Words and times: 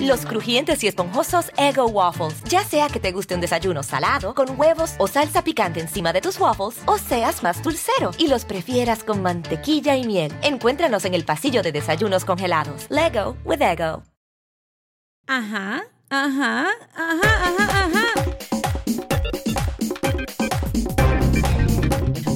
Los 0.00 0.24
crujientes 0.26 0.82
y 0.84 0.88
esponjosos 0.88 1.50
Ego 1.56 1.86
Waffles. 1.86 2.42
Ya 2.44 2.64
sea 2.64 2.88
que 2.88 3.00
te 3.00 3.12
guste 3.12 3.34
un 3.34 3.40
desayuno 3.40 3.82
salado, 3.82 4.34
con 4.34 4.58
huevos 4.58 4.94
o 4.98 5.06
salsa 5.06 5.42
picante 5.42 5.80
encima 5.80 6.12
de 6.12 6.20
tus 6.20 6.38
waffles, 6.38 6.80
o 6.86 6.98
seas 6.98 7.42
más 7.42 7.62
dulcero 7.62 8.10
y 8.18 8.28
los 8.28 8.44
prefieras 8.44 9.04
con 9.04 9.22
mantequilla 9.22 9.96
y 9.96 10.04
miel. 10.04 10.32
Encuéntranos 10.42 11.04
en 11.04 11.14
el 11.14 11.24
pasillo 11.24 11.62
de 11.62 11.72
desayunos 11.72 12.24
congelados. 12.24 12.86
Lego 12.88 13.36
with 13.44 13.62
Ego. 13.62 14.02
Ajá, 15.26 15.82
ajá, 16.08 16.68
ajá, 16.94 17.30
ajá, 17.42 17.84
ajá. 17.84 18.06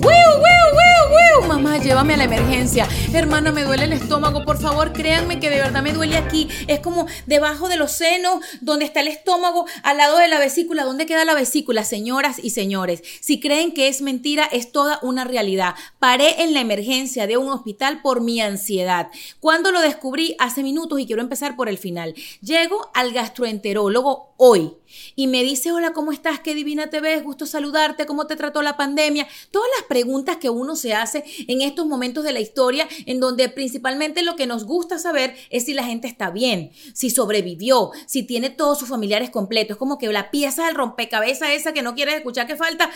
¡Wiu, 0.02 0.30
wiu, 0.42 0.64
wiu, 0.76 1.02
wiu! 1.14 1.48
Mamá, 1.48 1.78
llévame 1.78 2.14
a 2.14 2.16
la 2.16 2.24
emergencia. 2.24 2.88
Hermana, 3.12 3.50
me 3.50 3.64
duele 3.64 3.84
el 3.84 3.92
estómago. 3.92 4.44
Por 4.44 4.60
favor, 4.60 4.92
créanme 4.92 5.40
que 5.40 5.50
de 5.50 5.56
verdad 5.56 5.82
me 5.82 5.92
duele 5.92 6.16
aquí. 6.16 6.48
Es 6.68 6.78
como 6.78 7.06
debajo 7.26 7.68
de 7.68 7.76
los 7.76 7.90
senos, 7.90 8.38
donde 8.60 8.84
está 8.84 9.00
el 9.00 9.08
estómago, 9.08 9.66
al 9.82 9.96
lado 9.96 10.16
de 10.18 10.28
la 10.28 10.38
vesícula. 10.38 10.84
¿Dónde 10.84 11.06
queda 11.06 11.24
la 11.24 11.34
vesícula, 11.34 11.82
señoras 11.82 12.38
y 12.40 12.50
señores? 12.50 13.02
Si 13.20 13.40
creen 13.40 13.74
que 13.74 13.88
es 13.88 14.00
mentira, 14.00 14.44
es 14.44 14.70
toda 14.70 15.00
una 15.02 15.24
realidad. 15.24 15.74
Paré 15.98 16.42
en 16.44 16.54
la 16.54 16.60
emergencia 16.60 17.26
de 17.26 17.36
un 17.36 17.48
hospital 17.48 18.00
por 18.00 18.20
mi 18.20 18.40
ansiedad. 18.40 19.08
Cuando 19.40 19.72
lo 19.72 19.80
descubrí 19.80 20.36
hace 20.38 20.62
minutos 20.62 21.00
y 21.00 21.06
quiero 21.06 21.20
empezar 21.20 21.56
por 21.56 21.68
el 21.68 21.78
final. 21.78 22.14
Llego 22.42 22.90
al 22.94 23.12
gastroenterólogo 23.12 24.34
hoy 24.36 24.72
y 25.14 25.26
me 25.26 25.42
dice, 25.42 25.70
hola, 25.72 25.92
¿cómo 25.92 26.12
estás? 26.12 26.40
Qué 26.40 26.54
divina 26.54 26.88
te 26.88 27.00
ves, 27.00 27.22
gusto 27.22 27.44
saludarte, 27.46 28.06
¿cómo 28.06 28.26
te 28.26 28.36
trató 28.36 28.62
la 28.62 28.76
pandemia? 28.76 29.26
Todas 29.50 29.68
las 29.76 29.86
preguntas 29.86 30.38
que 30.38 30.50
uno 30.50 30.76
se 30.76 30.94
hace 30.94 31.24
en 31.46 31.60
estos 31.60 31.86
momentos 31.86 32.24
de 32.24 32.32
la 32.32 32.40
historia, 32.40 32.88
en 33.06 33.20
donde 33.20 33.48
principalmente 33.48 34.22
lo 34.22 34.36
que 34.36 34.46
nos 34.46 34.64
gusta 34.64 34.98
saber 34.98 35.34
es 35.50 35.64
si 35.64 35.74
la 35.74 35.84
gente 35.84 36.08
está 36.08 36.30
bien, 36.30 36.70
si 36.92 37.10
sobrevivió, 37.10 37.90
si 38.06 38.22
tiene 38.22 38.50
todos 38.50 38.78
sus 38.78 38.88
familiares 38.88 39.30
completos, 39.30 39.76
como 39.76 39.98
que 39.98 40.08
la 40.08 40.30
pieza 40.30 40.66
del 40.66 40.74
rompecabezas 40.74 41.50
esa 41.50 41.72
que 41.72 41.82
no 41.82 41.94
quieres 41.94 42.16
escuchar 42.16 42.46
que 42.46 42.56
falta, 42.56 42.90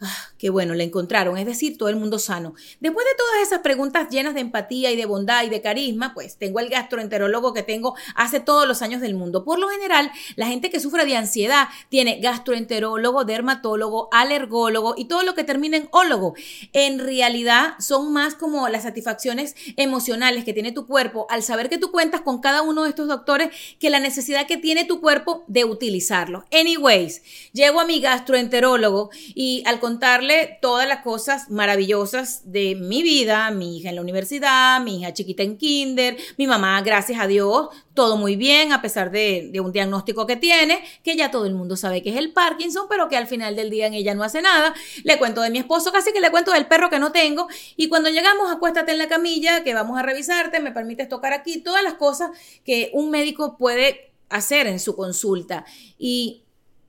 Ah, 0.00 0.12
qué 0.38 0.50
bueno, 0.50 0.74
la 0.74 0.82
encontraron, 0.82 1.38
es 1.38 1.46
decir, 1.46 1.78
todo 1.78 1.88
el 1.88 1.94
mundo 1.94 2.18
sano. 2.18 2.54
Después 2.80 3.06
de 3.06 3.16
todas 3.16 3.46
esas 3.46 3.60
preguntas 3.60 4.08
llenas 4.10 4.34
de 4.34 4.40
empatía 4.40 4.90
y 4.90 4.96
de 4.96 5.06
bondad 5.06 5.44
y 5.44 5.48
de 5.48 5.62
carisma, 5.62 6.14
pues 6.14 6.36
tengo 6.36 6.58
el 6.58 6.68
gastroenterólogo 6.68 7.54
que 7.54 7.62
tengo 7.62 7.94
hace 8.16 8.40
todos 8.40 8.66
los 8.66 8.82
años 8.82 9.00
del 9.00 9.14
mundo. 9.14 9.44
Por 9.44 9.60
lo 9.60 9.68
general, 9.68 10.10
la 10.34 10.48
gente 10.48 10.68
que 10.68 10.80
sufre 10.80 11.06
de 11.06 11.16
ansiedad 11.16 11.68
tiene 11.90 12.18
gastroenterólogo, 12.20 13.24
dermatólogo, 13.24 14.08
alergólogo 14.12 14.94
y 14.96 15.04
todo 15.04 15.22
lo 15.22 15.34
que 15.34 15.44
termina 15.44 15.76
en 15.76 15.88
ólogo. 15.92 16.34
En 16.72 16.98
realidad, 16.98 17.74
son 17.78 18.12
más 18.12 18.34
como 18.34 18.68
las 18.68 18.82
satisfacciones 18.82 19.54
emocionales 19.76 20.44
que 20.44 20.52
tiene 20.52 20.72
tu 20.72 20.88
cuerpo 20.88 21.26
al 21.30 21.44
saber 21.44 21.68
que 21.68 21.78
tú 21.78 21.92
cuentas 21.92 22.20
con 22.22 22.40
cada 22.40 22.62
uno 22.62 22.82
de 22.82 22.88
estos 22.88 23.06
doctores 23.06 23.50
que 23.78 23.90
la 23.90 24.00
necesidad 24.00 24.48
que 24.48 24.56
tiene 24.56 24.84
tu 24.84 25.00
cuerpo 25.00 25.44
de 25.46 25.64
utilizarlo. 25.64 26.44
Anyways, 26.52 27.22
llego 27.52 27.80
a 27.80 27.86
mi 27.86 28.00
gastroenterólogo 28.00 29.10
y 29.36 29.62
al 29.66 29.83
contarle 29.84 30.58
todas 30.62 30.88
las 30.88 31.00
cosas 31.00 31.50
maravillosas 31.50 32.50
de 32.50 32.74
mi 32.74 33.02
vida, 33.02 33.50
mi 33.50 33.76
hija 33.76 33.90
en 33.90 33.96
la 33.96 34.00
universidad, 34.00 34.80
mi 34.80 35.00
hija 35.00 35.12
chiquita 35.12 35.42
en 35.42 35.58
kinder, 35.58 36.16
mi 36.38 36.46
mamá, 36.46 36.80
gracias 36.80 37.20
a 37.20 37.26
Dios, 37.26 37.68
todo 37.92 38.16
muy 38.16 38.34
bien, 38.34 38.72
a 38.72 38.80
pesar 38.80 39.10
de, 39.10 39.52
un 39.62 39.72
diagnóstico 39.72 40.26
que 40.26 40.36
tiene, 40.36 40.82
que 41.02 41.16
ya 41.16 41.30
todo 41.30 41.44
el 41.44 41.52
mundo 41.52 41.76
sabe 41.76 42.02
que 42.02 42.08
es 42.08 42.16
el 42.16 42.32
Parkinson, 42.32 42.86
pero 42.88 43.10
que 43.10 43.18
al 43.18 43.26
final 43.26 43.56
del 43.56 43.68
día 43.68 43.86
en 43.86 43.92
ella 43.92 44.14
no 44.14 44.22
hace 44.22 44.40
nada. 44.40 44.72
Le 45.02 45.18
cuento 45.18 45.42
de 45.42 45.50
mi 45.50 45.58
esposo, 45.58 45.92
casi 45.92 46.14
que 46.14 46.20
le 46.22 46.30
cuento 46.30 46.50
del 46.52 46.64
perro 46.64 46.88
que 46.88 46.98
no 46.98 47.12
tengo. 47.12 47.46
Y 47.76 47.90
cuando 47.90 48.08
llegamos, 48.08 48.50
acuéstate 48.50 48.92
en 48.92 48.96
la 48.96 49.08
camilla, 49.08 49.64
que 49.64 49.74
vamos 49.74 49.98
a 49.98 50.02
revisarte, 50.02 50.60
me 50.60 50.72
permites 50.72 51.10
tocar 51.10 51.34
aquí, 51.34 51.58
todas 51.58 51.84
las 51.84 51.92
cosas 51.92 52.30
que 52.64 52.90
un 52.94 53.10
médico 53.10 53.58
puede 53.58 54.14
hacer 54.30 54.66
en 54.66 54.80
su 54.80 54.96
consulta. 54.96 55.66
Y 55.98 56.43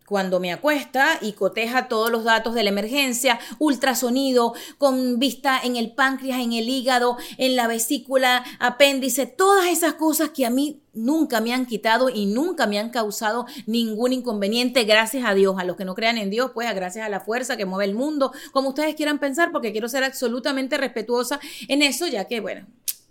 cuando 0.06 0.40
me 0.40 0.54
acuesta 0.54 1.18
y 1.22 1.34
coteja 1.34 1.88
todos 1.88 2.12
los 2.12 2.24
datos 2.24 2.54
de 2.54 2.64
la 2.64 2.70
emergencia, 2.70 3.40
ultrasonido, 3.60 4.54
con 4.78 5.20
vista 5.20 5.60
en 5.64 5.76
el 5.76 5.94
páncreas, 5.94 6.40
en 6.40 6.54
el 6.54 6.70
hígado, 6.70 7.18
en 7.38 7.56
la 7.56 7.68
vesícula, 7.68 8.44
apéndice, 8.60 9.26
todas 9.26 9.68
esas 9.68 9.96
cosas 9.96 10.30
que 10.30 10.46
a 10.46 10.50
mí 10.50 10.82
nunca 10.94 11.42
me 11.42 11.54
han 11.54 11.66
quitado 11.66 12.10
y 12.10 12.26
nunca 12.26 12.68
me 12.68 12.80
han 12.80 12.90
causado 12.90 13.46
ningún 13.66 14.14
inconveniente, 14.14 14.84
gracias 14.84 15.26
a 15.26 15.34
Dios. 15.34 15.56
A 15.58 15.64
los 15.64 15.76
que 15.76 15.86
no 15.86 15.96
crean 15.96 16.18
en 16.18 16.30
Dios, 16.30 16.52
pues 16.54 16.74
gracias 16.74 17.06
a 17.06 17.10
la 17.10 17.20
fuerza 17.20 17.58
que 17.58 17.66
mueve 17.66 17.86
el 17.86 17.96
mundo, 17.96 18.32
como 18.52 18.70
ustedes 18.70 18.96
quieran 18.96 19.20
pensar, 19.20 19.52
porque 19.52 19.72
quiero 19.72 19.90
ser 19.90 20.04
absolutamente 20.04 20.78
respetuosa 20.78 21.40
en 21.68 21.82
eso, 21.82 22.08
ya 22.08 22.26
que, 22.26 22.40
bueno, 22.40 22.66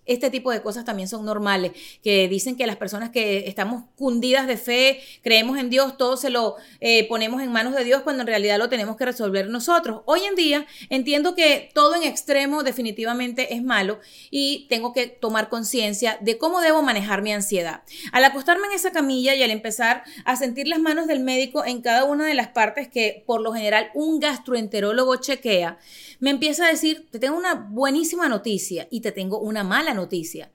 este 0.06 0.30
tipo 0.30 0.50
de 0.50 0.62
cosas 0.62 0.84
también 0.84 1.08
son 1.08 1.24
normales, 1.24 1.72
que 2.02 2.28
dicen 2.28 2.56
que 2.56 2.66
las 2.66 2.76
personas 2.76 3.10
que 3.10 3.48
estamos 3.48 3.84
cundidas 3.96 4.46
de 4.46 4.56
fe, 4.56 5.00
creemos 5.22 5.58
en 5.58 5.70
Dios, 5.70 5.96
todo 5.96 6.16
se 6.16 6.30
lo 6.30 6.56
eh, 6.80 7.08
ponemos 7.08 7.42
en 7.42 7.52
manos 7.52 7.74
de 7.74 7.84
Dios 7.84 8.02
cuando 8.02 8.22
en 8.22 8.26
realidad 8.26 8.58
lo 8.58 8.68
tenemos 8.68 8.96
que 8.96 9.04
resolver 9.04 9.48
nosotros. 9.48 10.02
Hoy 10.06 10.20
en 10.24 10.34
día 10.34 10.66
entiendo 10.90 11.34
que 11.34 11.70
todo 11.74 11.94
en 11.94 12.02
extremo 12.02 12.62
definitivamente 12.62 13.54
es 13.54 13.62
malo 13.62 13.98
y 14.30 14.66
tengo 14.68 14.92
que 14.92 15.06
tomar 15.06 15.48
conciencia 15.48 16.18
de 16.20 16.38
cómo 16.38 16.60
debo 16.60 16.82
manejar 16.82 17.22
mi 17.22 17.32
ansiedad. 17.32 17.82
Al 18.12 18.24
acostarme 18.24 18.66
en 18.66 18.72
esa 18.74 18.92
camilla 18.92 19.34
y 19.34 19.42
al 19.42 19.50
empezar 19.50 20.04
a 20.24 20.36
sentir 20.36 20.68
las 20.68 20.80
manos 20.80 21.06
del 21.06 21.20
médico 21.20 21.64
en 21.64 21.80
cada 21.80 22.04
una 22.04 22.26
de 22.26 22.34
las 22.34 22.48
partes 22.48 22.88
que 22.88 23.22
por 23.26 23.40
lo 23.40 23.52
general 23.52 23.90
un 23.94 24.20
gastroenterólogo 24.20 25.16
chequea, 25.16 25.78
me 26.20 26.30
empieza 26.30 26.66
a 26.66 26.70
decir, 26.70 27.08
te 27.10 27.18
tengo 27.18 27.36
una 27.36 27.54
buenísima 27.54 28.28
noticia 28.28 28.86
y 28.90 29.00
te 29.00 29.12
tengo 29.12 29.38
una 29.38 29.64
mala 29.64 29.93
noticia. 29.94 30.50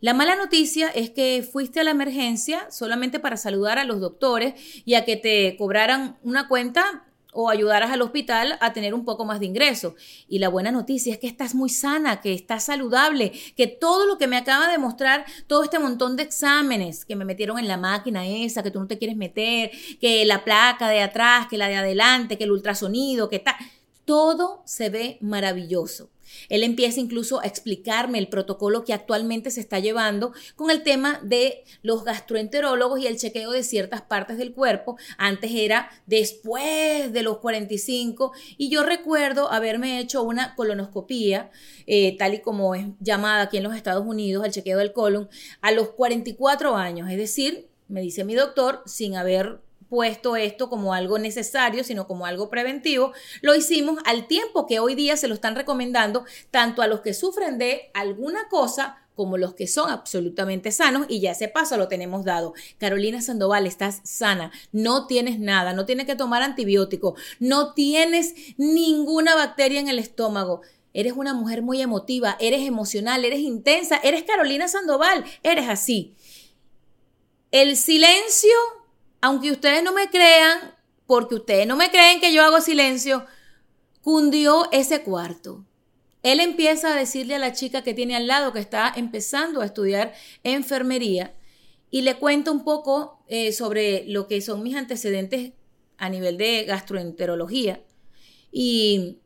La 0.00 0.14
mala 0.14 0.36
noticia 0.36 0.88
es 0.88 1.10
que 1.10 1.46
fuiste 1.50 1.80
a 1.80 1.84
la 1.84 1.90
emergencia 1.90 2.70
solamente 2.70 3.20
para 3.20 3.36
saludar 3.36 3.78
a 3.78 3.84
los 3.84 4.00
doctores 4.00 4.54
y 4.84 4.94
a 4.94 5.04
que 5.04 5.16
te 5.16 5.56
cobraran 5.56 6.18
una 6.22 6.48
cuenta 6.48 7.04
o 7.34 7.50
ayudaras 7.50 7.90
al 7.90 8.02
hospital 8.02 8.56
a 8.60 8.72
tener 8.72 8.94
un 8.94 9.04
poco 9.04 9.24
más 9.24 9.40
de 9.40 9.46
ingreso. 9.46 9.96
Y 10.28 10.38
la 10.38 10.48
buena 10.48 10.70
noticia 10.70 11.12
es 11.12 11.18
que 11.18 11.26
estás 11.26 11.54
muy 11.54 11.68
sana, 11.68 12.20
que 12.20 12.32
estás 12.32 12.64
saludable, 12.64 13.32
que 13.56 13.66
todo 13.66 14.06
lo 14.06 14.16
que 14.18 14.28
me 14.28 14.36
acaba 14.36 14.68
de 14.70 14.78
mostrar, 14.78 15.26
todo 15.46 15.64
este 15.64 15.78
montón 15.78 16.16
de 16.16 16.22
exámenes 16.22 17.04
que 17.04 17.16
me 17.16 17.24
metieron 17.24 17.58
en 17.58 17.68
la 17.68 17.76
máquina 17.76 18.26
esa, 18.26 18.62
que 18.62 18.70
tú 18.70 18.80
no 18.80 18.86
te 18.86 18.98
quieres 18.98 19.16
meter, 19.16 19.70
que 20.00 20.24
la 20.24 20.44
placa 20.44 20.88
de 20.88 21.02
atrás, 21.02 21.48
que 21.48 21.58
la 21.58 21.68
de 21.68 21.76
adelante, 21.76 22.38
que 22.38 22.44
el 22.44 22.52
ultrasonido, 22.52 23.28
que 23.28 23.40
tal 23.40 23.56
todo 24.04 24.62
se 24.64 24.90
ve 24.90 25.18
maravilloso. 25.20 26.10
Él 26.48 26.62
empieza 26.62 27.00
incluso 27.00 27.40
a 27.40 27.46
explicarme 27.46 28.18
el 28.18 28.28
protocolo 28.28 28.84
que 28.84 28.92
actualmente 28.92 29.50
se 29.50 29.60
está 29.60 29.78
llevando 29.78 30.32
con 30.56 30.70
el 30.70 30.82
tema 30.82 31.20
de 31.22 31.64
los 31.82 32.04
gastroenterólogos 32.04 33.00
y 33.00 33.06
el 33.06 33.18
chequeo 33.18 33.50
de 33.50 33.62
ciertas 33.62 34.02
partes 34.02 34.38
del 34.38 34.52
cuerpo. 34.52 34.96
Antes 35.18 35.50
era 35.52 35.90
después 36.06 37.12
de 37.12 37.22
los 37.22 37.38
45 37.38 38.32
y 38.56 38.68
yo 38.68 38.82
recuerdo 38.82 39.50
haberme 39.50 39.98
hecho 39.98 40.22
una 40.22 40.54
colonoscopía, 40.54 41.50
eh, 41.86 42.16
tal 42.16 42.34
y 42.34 42.40
como 42.40 42.74
es 42.74 42.86
llamada 43.00 43.42
aquí 43.42 43.56
en 43.56 43.64
los 43.64 43.76
Estados 43.76 44.06
Unidos, 44.06 44.44
el 44.44 44.52
chequeo 44.52 44.78
del 44.78 44.92
colon, 44.92 45.28
a 45.60 45.72
los 45.72 45.90
44 45.90 46.76
años. 46.76 47.10
Es 47.10 47.16
decir, 47.16 47.68
me 47.88 48.00
dice 48.00 48.24
mi 48.24 48.34
doctor, 48.34 48.82
sin 48.86 49.16
haber 49.16 49.60
puesto 49.94 50.34
esto 50.34 50.68
como 50.68 50.92
algo 50.92 51.20
necesario, 51.20 51.84
sino 51.84 52.08
como 52.08 52.26
algo 52.26 52.50
preventivo, 52.50 53.12
lo 53.42 53.54
hicimos 53.54 54.00
al 54.04 54.26
tiempo 54.26 54.66
que 54.66 54.80
hoy 54.80 54.96
día 54.96 55.16
se 55.16 55.28
lo 55.28 55.34
están 55.34 55.54
recomendando 55.54 56.24
tanto 56.50 56.82
a 56.82 56.88
los 56.88 57.00
que 57.00 57.14
sufren 57.14 57.58
de 57.58 57.92
alguna 57.94 58.48
cosa 58.48 58.98
como 59.14 59.38
los 59.38 59.54
que 59.54 59.68
son 59.68 59.92
absolutamente 59.92 60.72
sanos 60.72 61.06
y 61.08 61.20
ya 61.20 61.30
ese 61.30 61.46
paso 61.46 61.76
lo 61.76 61.86
tenemos 61.86 62.24
dado. 62.24 62.54
Carolina 62.78 63.22
Sandoval, 63.22 63.68
estás 63.68 64.00
sana, 64.02 64.50
no 64.72 65.06
tienes 65.06 65.38
nada, 65.38 65.72
no 65.74 65.86
tienes 65.86 66.06
que 66.06 66.16
tomar 66.16 66.42
antibiótico, 66.42 67.14
no 67.38 67.72
tienes 67.72 68.34
ninguna 68.56 69.36
bacteria 69.36 69.78
en 69.78 69.86
el 69.86 70.00
estómago. 70.00 70.62
eres 70.92 71.12
una 71.12 71.34
mujer 71.34 71.62
muy 71.62 71.80
emotiva, 71.80 72.36
eres 72.40 72.66
emocional, 72.66 73.24
eres 73.24 73.38
intensa, 73.38 74.00
eres 74.02 74.24
Carolina 74.24 74.66
Sandoval, 74.66 75.24
eres 75.44 75.68
así. 75.68 76.16
El 77.52 77.76
silencio, 77.76 78.50
aunque 79.24 79.52
ustedes 79.52 79.82
no 79.82 79.94
me 79.94 80.10
crean, 80.10 80.74
porque 81.06 81.36
ustedes 81.36 81.66
no 81.66 81.76
me 81.76 81.90
creen 81.90 82.20
que 82.20 82.34
yo 82.34 82.44
hago 82.44 82.60
silencio, 82.60 83.24
cundió 84.02 84.70
ese 84.70 85.00
cuarto. 85.02 85.64
Él 86.22 86.40
empieza 86.40 86.92
a 86.92 86.94
decirle 86.94 87.36
a 87.36 87.38
la 87.38 87.54
chica 87.54 87.82
que 87.82 87.94
tiene 87.94 88.16
al 88.16 88.26
lado, 88.26 88.52
que 88.52 88.58
está 88.58 88.92
empezando 88.94 89.62
a 89.62 89.64
estudiar 89.64 90.12
enfermería, 90.42 91.34
y 91.90 92.02
le 92.02 92.16
cuenta 92.16 92.50
un 92.50 92.64
poco 92.64 93.24
eh, 93.26 93.52
sobre 93.52 94.04
lo 94.08 94.28
que 94.28 94.42
son 94.42 94.62
mis 94.62 94.76
antecedentes 94.76 95.54
a 95.96 96.10
nivel 96.10 96.36
de 96.36 96.64
gastroenterología. 96.64 97.82
Y 98.52 99.20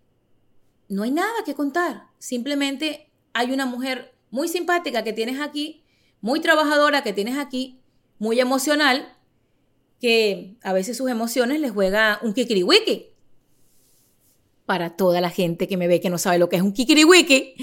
no 0.88 1.02
hay 1.02 1.10
nada 1.10 1.42
que 1.44 1.56
contar. 1.56 2.04
Simplemente 2.20 3.10
hay 3.32 3.50
una 3.50 3.66
mujer 3.66 4.14
muy 4.30 4.46
simpática 4.46 5.02
que 5.02 5.12
tienes 5.12 5.40
aquí, 5.40 5.82
muy 6.20 6.38
trabajadora 6.38 7.02
que 7.02 7.12
tienes 7.12 7.36
aquí, 7.36 7.80
muy 8.20 8.38
emocional, 8.38 9.17
que 10.00 10.56
a 10.62 10.72
veces 10.72 10.96
sus 10.96 11.10
emociones 11.10 11.60
les 11.60 11.70
juega 11.70 12.18
un 12.22 12.32
kikiriwiki. 12.32 13.10
Para 14.66 14.96
toda 14.96 15.20
la 15.20 15.30
gente 15.30 15.66
que 15.66 15.76
me 15.76 15.88
ve 15.88 16.00
que 16.00 16.10
no 16.10 16.18
sabe 16.18 16.38
lo 16.38 16.48
que 16.48 16.56
es 16.56 16.62
un 16.62 16.72
kikiriwiki, 16.72 17.54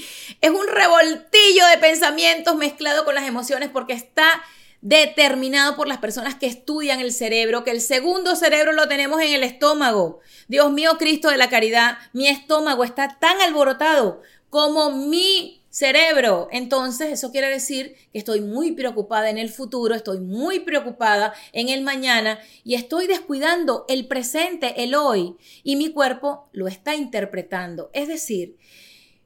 es 0.42 0.50
un 0.50 0.68
revoltillo 0.68 1.68
de 1.72 1.78
pensamientos 1.80 2.56
mezclado 2.56 3.06
con 3.06 3.16
las 3.16 3.28
emociones 3.28 3.70
porque 3.70 3.94
está 3.94 4.42
determinado 4.82 5.76
por 5.76 5.88
las 5.88 5.98
personas 5.98 6.36
que 6.36 6.48
estudian 6.48 7.00
el 7.00 7.12
cerebro, 7.12 7.64
que 7.64 7.72
el 7.72 7.82
segundo 7.82 8.36
cerebro 8.36 8.72
lo 8.74 8.88
tenemos 8.88 9.22
en 9.22 9.34
el 9.34 9.44
estómago. 9.44 10.20
Dios 10.48 10.72
mío, 10.72 10.98
Cristo 10.98 11.30
de 11.30 11.38
la 11.38 11.50
caridad, 11.50 11.98
mi 12.14 12.28
estómago 12.28 12.84
está 12.84 13.18
tan 13.20 13.40
alborotado 13.42 14.22
como 14.50 14.92
mi 14.92 15.66
cerebro. 15.76 16.48
Entonces, 16.52 17.12
eso 17.12 17.34
quiere 17.34 17.50
decir 17.50 17.96
que 18.14 18.20
estoy 18.20 18.40
muy 18.40 18.72
preocupada 18.72 19.30
en 19.30 19.38
el 19.38 19.50
futuro, 19.50 19.94
estoy 19.94 20.22
muy 20.22 20.62
preocupada 20.62 21.34
en 21.52 21.68
el 21.68 21.82
mañana 21.82 22.40
y 22.64 22.76
estoy 22.76 23.08
descuidando 23.08 23.84
el 23.90 24.08
presente, 24.08 24.84
el 24.84 24.96
hoy, 24.96 25.36
y 25.66 25.76
mi 25.76 25.92
cuerpo 25.92 26.48
lo 26.54 26.70
está 26.70 26.96
interpretando. 26.96 27.90
Es 27.92 28.08
decir, 28.08 28.56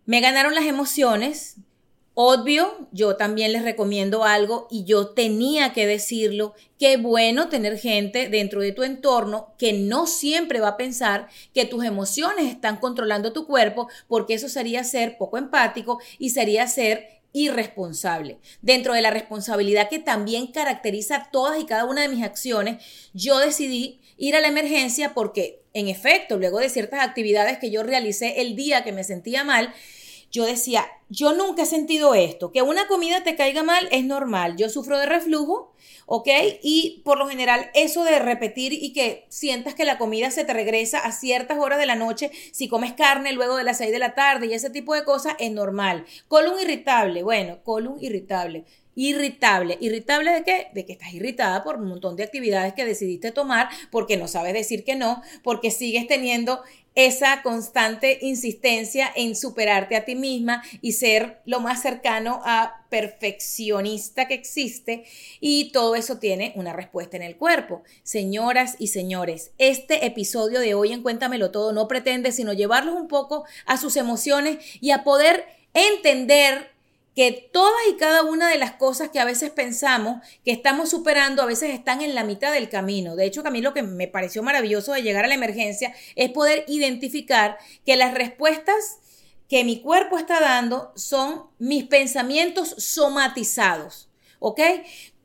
me 0.07 0.21
ganaron 0.21 0.55
las 0.55 0.65
emociones, 0.65 1.57
Obvio, 2.21 2.89
yo 2.91 3.15
también 3.15 3.53
les 3.53 3.63
recomiendo 3.63 4.25
algo 4.25 4.67
y 4.69 4.83
yo 4.83 5.11
tenía 5.11 5.71
que 5.71 5.87
decirlo, 5.87 6.53
qué 6.77 6.97
bueno 6.97 7.47
tener 7.47 7.79
gente 7.79 8.27
dentro 8.27 8.59
de 8.59 8.73
tu 8.73 8.83
entorno 8.83 9.53
que 9.57 9.71
no 9.71 10.05
siempre 10.05 10.59
va 10.59 10.67
a 10.67 10.75
pensar 10.75 11.29
que 11.53 11.63
tus 11.63 11.85
emociones 11.85 12.51
están 12.51 12.75
controlando 12.75 13.31
tu 13.31 13.47
cuerpo, 13.47 13.87
porque 14.09 14.33
eso 14.33 14.49
sería 14.49 14.83
ser 14.83 15.17
poco 15.17 15.37
empático 15.37 16.01
y 16.17 16.31
sería 16.31 16.67
ser 16.67 17.21
irresponsable. 17.31 18.39
Dentro 18.61 18.93
de 18.93 19.01
la 19.01 19.11
responsabilidad 19.11 19.87
que 19.87 19.99
también 19.99 20.47
caracteriza 20.47 21.29
todas 21.31 21.57
y 21.57 21.65
cada 21.65 21.85
una 21.85 22.01
de 22.01 22.09
mis 22.09 22.25
acciones, 22.25 22.83
yo 23.13 23.39
decidí 23.39 24.01
ir 24.17 24.35
a 24.35 24.41
la 24.41 24.49
emergencia 24.49 25.13
porque, 25.13 25.61
en 25.73 25.87
efecto, 25.87 26.35
luego 26.35 26.59
de 26.59 26.67
ciertas 26.67 26.99
actividades 26.99 27.59
que 27.59 27.71
yo 27.71 27.81
realicé 27.81 28.41
el 28.41 28.57
día 28.57 28.83
que 28.83 28.91
me 28.91 29.05
sentía 29.05 29.45
mal, 29.45 29.73
yo 30.31 30.45
decía, 30.45 30.85
yo 31.09 31.33
nunca 31.33 31.63
he 31.63 31.65
sentido 31.65 32.13
esto, 32.13 32.51
que 32.51 32.61
una 32.61 32.87
comida 32.87 33.23
te 33.23 33.35
caiga 33.35 33.63
mal 33.63 33.87
es 33.91 34.05
normal, 34.05 34.55
yo 34.57 34.69
sufro 34.69 34.97
de 34.99 35.07
reflujo, 35.07 35.73
¿ok? 36.05 36.27
Y 36.61 37.01
por 37.03 37.17
lo 37.17 37.27
general 37.27 37.69
eso 37.73 38.03
de 38.03 38.19
repetir 38.19 38.73
y 38.73 38.93
que 38.93 39.25
sientas 39.29 39.73
que 39.73 39.85
la 39.85 39.97
comida 39.97 40.29
se 40.29 40.45
te 40.45 40.53
regresa 40.53 40.99
a 40.99 41.11
ciertas 41.11 41.57
horas 41.57 41.79
de 41.79 41.85
la 41.85 41.95
noche, 41.95 42.31
si 42.51 42.67
comes 42.67 42.93
carne 42.93 43.33
luego 43.33 43.55
de 43.55 43.63
las 43.63 43.77
6 43.77 43.91
de 43.91 43.99
la 43.99 44.13
tarde 44.13 44.47
y 44.47 44.53
ese 44.53 44.69
tipo 44.69 44.93
de 44.93 45.03
cosas 45.03 45.35
es 45.39 45.51
normal. 45.51 46.05
Colon 46.27 46.59
irritable, 46.59 47.23
bueno, 47.23 47.63
colon 47.63 47.97
irritable. 48.01 48.65
Irritable. 48.95 49.77
¿Irritable 49.79 50.31
de 50.31 50.43
qué? 50.43 50.67
De 50.73 50.85
que 50.85 50.91
estás 50.91 51.13
irritada 51.13 51.63
por 51.63 51.77
un 51.77 51.87
montón 51.87 52.17
de 52.17 52.23
actividades 52.23 52.73
que 52.73 52.83
decidiste 52.83 53.31
tomar 53.31 53.69
porque 53.91 54.17
no 54.17 54.27
sabes 54.27 54.53
decir 54.53 54.83
que 54.83 54.97
no, 54.97 55.21
porque 55.41 55.71
sigues 55.71 56.05
teniendo 56.07 56.61
esa 57.05 57.41
constante 57.43 58.19
insistencia 58.21 59.09
en 59.15 59.35
superarte 59.35 59.95
a 59.95 60.03
ti 60.03 60.15
misma 60.15 60.61
y 60.81 60.93
ser 60.93 61.39
lo 61.45 61.61
más 61.61 61.81
cercano 61.81 62.41
a 62.43 62.85
perfeccionista 62.89 64.27
que 64.27 64.33
existe 64.33 65.05
y 65.39 65.71
todo 65.71 65.95
eso 65.95 66.17
tiene 66.17 66.51
una 66.55 66.73
respuesta 66.73 67.15
en 67.15 67.23
el 67.23 67.37
cuerpo. 67.37 67.83
Señoras 68.03 68.75
y 68.79 68.87
señores, 68.87 69.51
este 69.57 70.05
episodio 70.05 70.59
de 70.59 70.73
hoy 70.73 70.91
en 70.91 71.01
Cuéntamelo 71.01 71.51
Todo 71.51 71.71
no 71.71 71.87
pretende 71.87 72.33
sino 72.33 72.51
llevarlos 72.51 72.95
un 72.95 73.07
poco 73.07 73.45
a 73.65 73.77
sus 73.77 73.95
emociones 73.95 74.57
y 74.81 74.91
a 74.91 75.05
poder 75.05 75.45
entender 75.73 76.78
que 77.15 77.49
todas 77.51 77.81
y 77.89 77.97
cada 77.97 78.23
una 78.23 78.49
de 78.49 78.57
las 78.57 78.73
cosas 78.73 79.09
que 79.09 79.19
a 79.19 79.25
veces 79.25 79.49
pensamos 79.49 80.25
que 80.45 80.51
estamos 80.51 80.89
superando, 80.89 81.41
a 81.41 81.45
veces 81.45 81.73
están 81.73 82.01
en 82.01 82.15
la 82.15 82.23
mitad 82.23 82.53
del 82.53 82.69
camino. 82.69 83.15
De 83.15 83.25
hecho, 83.25 83.45
a 83.45 83.51
mí 83.51 83.61
lo 83.61 83.73
que 83.73 83.83
me 83.83 84.07
pareció 84.07 84.43
maravilloso 84.43 84.93
de 84.93 85.03
llegar 85.03 85.25
a 85.25 85.27
la 85.27 85.33
emergencia 85.35 85.93
es 86.15 86.31
poder 86.31 86.63
identificar 86.67 87.57
que 87.85 87.97
las 87.97 88.13
respuestas 88.13 88.99
que 89.49 89.63
mi 89.63 89.81
cuerpo 89.81 90.17
está 90.17 90.39
dando 90.39 90.93
son 90.95 91.45
mis 91.57 91.83
pensamientos 91.85 92.75
somatizados. 92.77 94.09
¿Ok? 94.39 94.61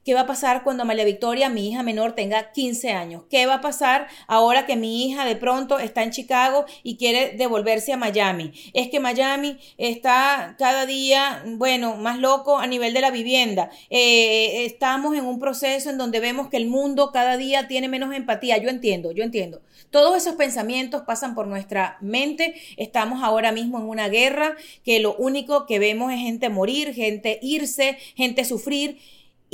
¿Qué 0.04 0.12
va 0.12 0.20
a 0.20 0.26
pasar 0.26 0.64
cuando 0.64 0.84
María 0.84 1.04
Victoria, 1.06 1.48
mi 1.48 1.70
hija 1.70 1.82
menor, 1.82 2.12
tenga 2.12 2.52
15 2.52 2.92
años? 2.92 3.22
¿Qué 3.30 3.46
va 3.46 3.54
a 3.54 3.60
pasar 3.62 4.06
ahora 4.26 4.66
que 4.66 4.76
mi 4.76 5.06
hija 5.06 5.24
de 5.24 5.34
pronto 5.34 5.78
está 5.78 6.02
en 6.02 6.10
Chicago 6.10 6.66
y 6.82 6.98
quiere 6.98 7.30
devolverse 7.38 7.90
a 7.94 7.96
Miami? 7.96 8.52
Es 8.74 8.90
que 8.90 9.00
Miami 9.00 9.58
está 9.78 10.56
cada 10.58 10.84
día, 10.84 11.42
bueno, 11.46 11.96
más 11.96 12.18
loco 12.18 12.58
a 12.58 12.66
nivel 12.66 12.92
de 12.92 13.00
la 13.00 13.10
vivienda. 13.10 13.70
Eh, 13.88 14.66
estamos 14.66 15.16
en 15.16 15.24
un 15.24 15.38
proceso 15.38 15.88
en 15.88 15.96
donde 15.96 16.20
vemos 16.20 16.50
que 16.50 16.58
el 16.58 16.66
mundo 16.66 17.10
cada 17.10 17.38
día 17.38 17.66
tiene 17.66 17.88
menos 17.88 18.14
empatía. 18.14 18.58
Yo 18.58 18.68
entiendo, 18.68 19.10
yo 19.10 19.24
entiendo. 19.24 19.62
Todos 19.88 20.18
esos 20.18 20.34
pensamientos 20.34 21.02
pasan 21.06 21.34
por 21.34 21.46
nuestra 21.46 21.96
mente. 22.02 22.54
Estamos 22.76 23.22
ahora 23.22 23.52
mismo 23.52 23.78
en 23.78 23.84
una 23.84 24.08
guerra 24.08 24.54
que 24.84 25.00
lo 25.00 25.14
único 25.14 25.64
que 25.64 25.78
vemos 25.78 26.12
es 26.12 26.18
gente 26.18 26.50
morir, 26.50 26.92
gente 26.92 27.38
irse, 27.40 27.96
gente 28.16 28.44
sufrir. 28.44 28.98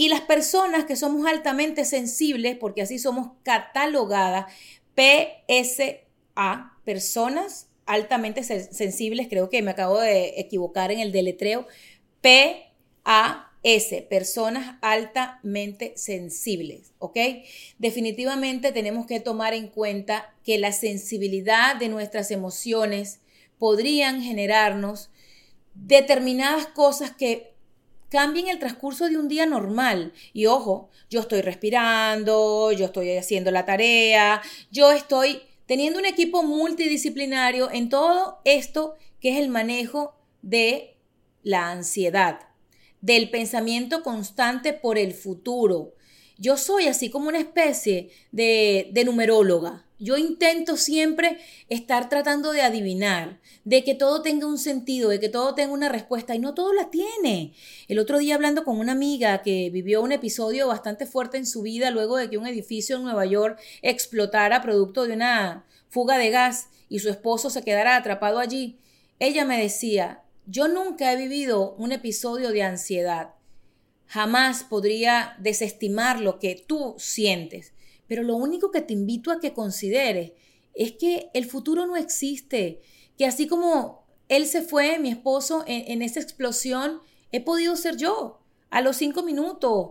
Y 0.00 0.08
las 0.08 0.22
personas 0.22 0.86
que 0.86 0.96
somos 0.96 1.26
altamente 1.26 1.84
sensibles, 1.84 2.56
porque 2.56 2.80
así 2.80 2.98
somos 2.98 3.32
catalogadas, 3.42 4.50
PSA, 4.96 6.72
personas 6.86 7.68
altamente 7.84 8.42
sensibles, 8.42 9.28
creo 9.28 9.50
que 9.50 9.60
me 9.60 9.72
acabo 9.72 10.00
de 10.00 10.40
equivocar 10.40 10.90
en 10.90 11.00
el 11.00 11.12
deletreo, 11.12 11.66
PAS, 12.22 13.44
personas 14.08 14.78
altamente 14.80 15.92
sensibles, 15.96 16.92
¿ok? 16.98 17.18
Definitivamente 17.78 18.72
tenemos 18.72 19.04
que 19.04 19.20
tomar 19.20 19.52
en 19.52 19.68
cuenta 19.68 20.34
que 20.44 20.56
la 20.56 20.72
sensibilidad 20.72 21.76
de 21.76 21.90
nuestras 21.90 22.30
emociones 22.30 23.20
podrían 23.58 24.22
generarnos 24.22 25.10
determinadas 25.74 26.68
cosas 26.68 27.10
que 27.10 27.49
cambien 28.10 28.48
el 28.48 28.58
transcurso 28.58 29.08
de 29.08 29.16
un 29.16 29.28
día 29.28 29.46
normal. 29.46 30.12
Y 30.32 30.46
ojo, 30.46 30.90
yo 31.08 31.20
estoy 31.20 31.40
respirando, 31.40 32.72
yo 32.72 32.86
estoy 32.86 33.16
haciendo 33.16 33.50
la 33.50 33.64
tarea, 33.64 34.42
yo 34.70 34.92
estoy 34.92 35.40
teniendo 35.66 35.98
un 35.98 36.06
equipo 36.06 36.42
multidisciplinario 36.42 37.70
en 37.70 37.88
todo 37.88 38.40
esto 38.44 38.96
que 39.20 39.30
es 39.30 39.38
el 39.38 39.48
manejo 39.48 40.14
de 40.42 40.96
la 41.42 41.70
ansiedad, 41.70 42.40
del 43.00 43.30
pensamiento 43.30 44.02
constante 44.02 44.72
por 44.72 44.98
el 44.98 45.14
futuro. 45.14 45.94
Yo 46.36 46.56
soy 46.56 46.86
así 46.88 47.10
como 47.10 47.28
una 47.28 47.38
especie 47.38 48.10
de, 48.32 48.88
de 48.92 49.04
numeróloga. 49.04 49.86
Yo 50.02 50.16
intento 50.16 50.78
siempre 50.78 51.36
estar 51.68 52.08
tratando 52.08 52.52
de 52.52 52.62
adivinar, 52.62 53.38
de 53.64 53.84
que 53.84 53.94
todo 53.94 54.22
tenga 54.22 54.46
un 54.46 54.56
sentido, 54.56 55.10
de 55.10 55.20
que 55.20 55.28
todo 55.28 55.54
tenga 55.54 55.74
una 55.74 55.90
respuesta 55.90 56.34
y 56.34 56.38
no 56.38 56.54
todo 56.54 56.72
la 56.72 56.88
tiene. 56.88 57.52
El 57.86 57.98
otro 57.98 58.16
día 58.16 58.34
hablando 58.34 58.64
con 58.64 58.78
una 58.78 58.92
amiga 58.92 59.42
que 59.42 59.68
vivió 59.68 60.00
un 60.00 60.12
episodio 60.12 60.68
bastante 60.68 61.04
fuerte 61.04 61.36
en 61.36 61.44
su 61.44 61.60
vida 61.60 61.90
luego 61.90 62.16
de 62.16 62.30
que 62.30 62.38
un 62.38 62.46
edificio 62.46 62.96
en 62.96 63.02
Nueva 63.02 63.26
York 63.26 63.60
explotara 63.82 64.62
producto 64.62 65.06
de 65.06 65.12
una 65.12 65.66
fuga 65.90 66.16
de 66.16 66.30
gas 66.30 66.68
y 66.88 67.00
su 67.00 67.10
esposo 67.10 67.50
se 67.50 67.62
quedara 67.62 67.96
atrapado 67.96 68.38
allí, 68.38 68.78
ella 69.18 69.44
me 69.44 69.60
decía, 69.60 70.22
yo 70.46 70.66
nunca 70.66 71.12
he 71.12 71.16
vivido 71.16 71.74
un 71.74 71.92
episodio 71.92 72.52
de 72.52 72.62
ansiedad. 72.62 73.34
Jamás 74.06 74.64
podría 74.64 75.36
desestimar 75.40 76.22
lo 76.22 76.38
que 76.38 76.54
tú 76.66 76.94
sientes 76.96 77.74
pero 78.10 78.24
lo 78.24 78.34
único 78.34 78.72
que 78.72 78.80
te 78.80 78.92
invito 78.92 79.30
a 79.30 79.38
que 79.38 79.52
consideres 79.52 80.32
es 80.74 80.90
que 80.94 81.30
el 81.32 81.44
futuro 81.44 81.86
no 81.86 81.96
existe, 81.96 82.80
que 83.16 83.24
así 83.24 83.46
como 83.46 84.04
él 84.28 84.46
se 84.46 84.62
fue, 84.62 84.98
mi 84.98 85.10
esposo, 85.10 85.62
en, 85.68 86.02
esa 86.02 86.18
explosión, 86.18 86.98
he 87.30 87.40
podido 87.40 87.76
ser 87.76 87.96
yo. 87.96 88.40
A 88.68 88.80
los 88.80 88.96
cinco 88.96 89.22
minutos 89.22 89.90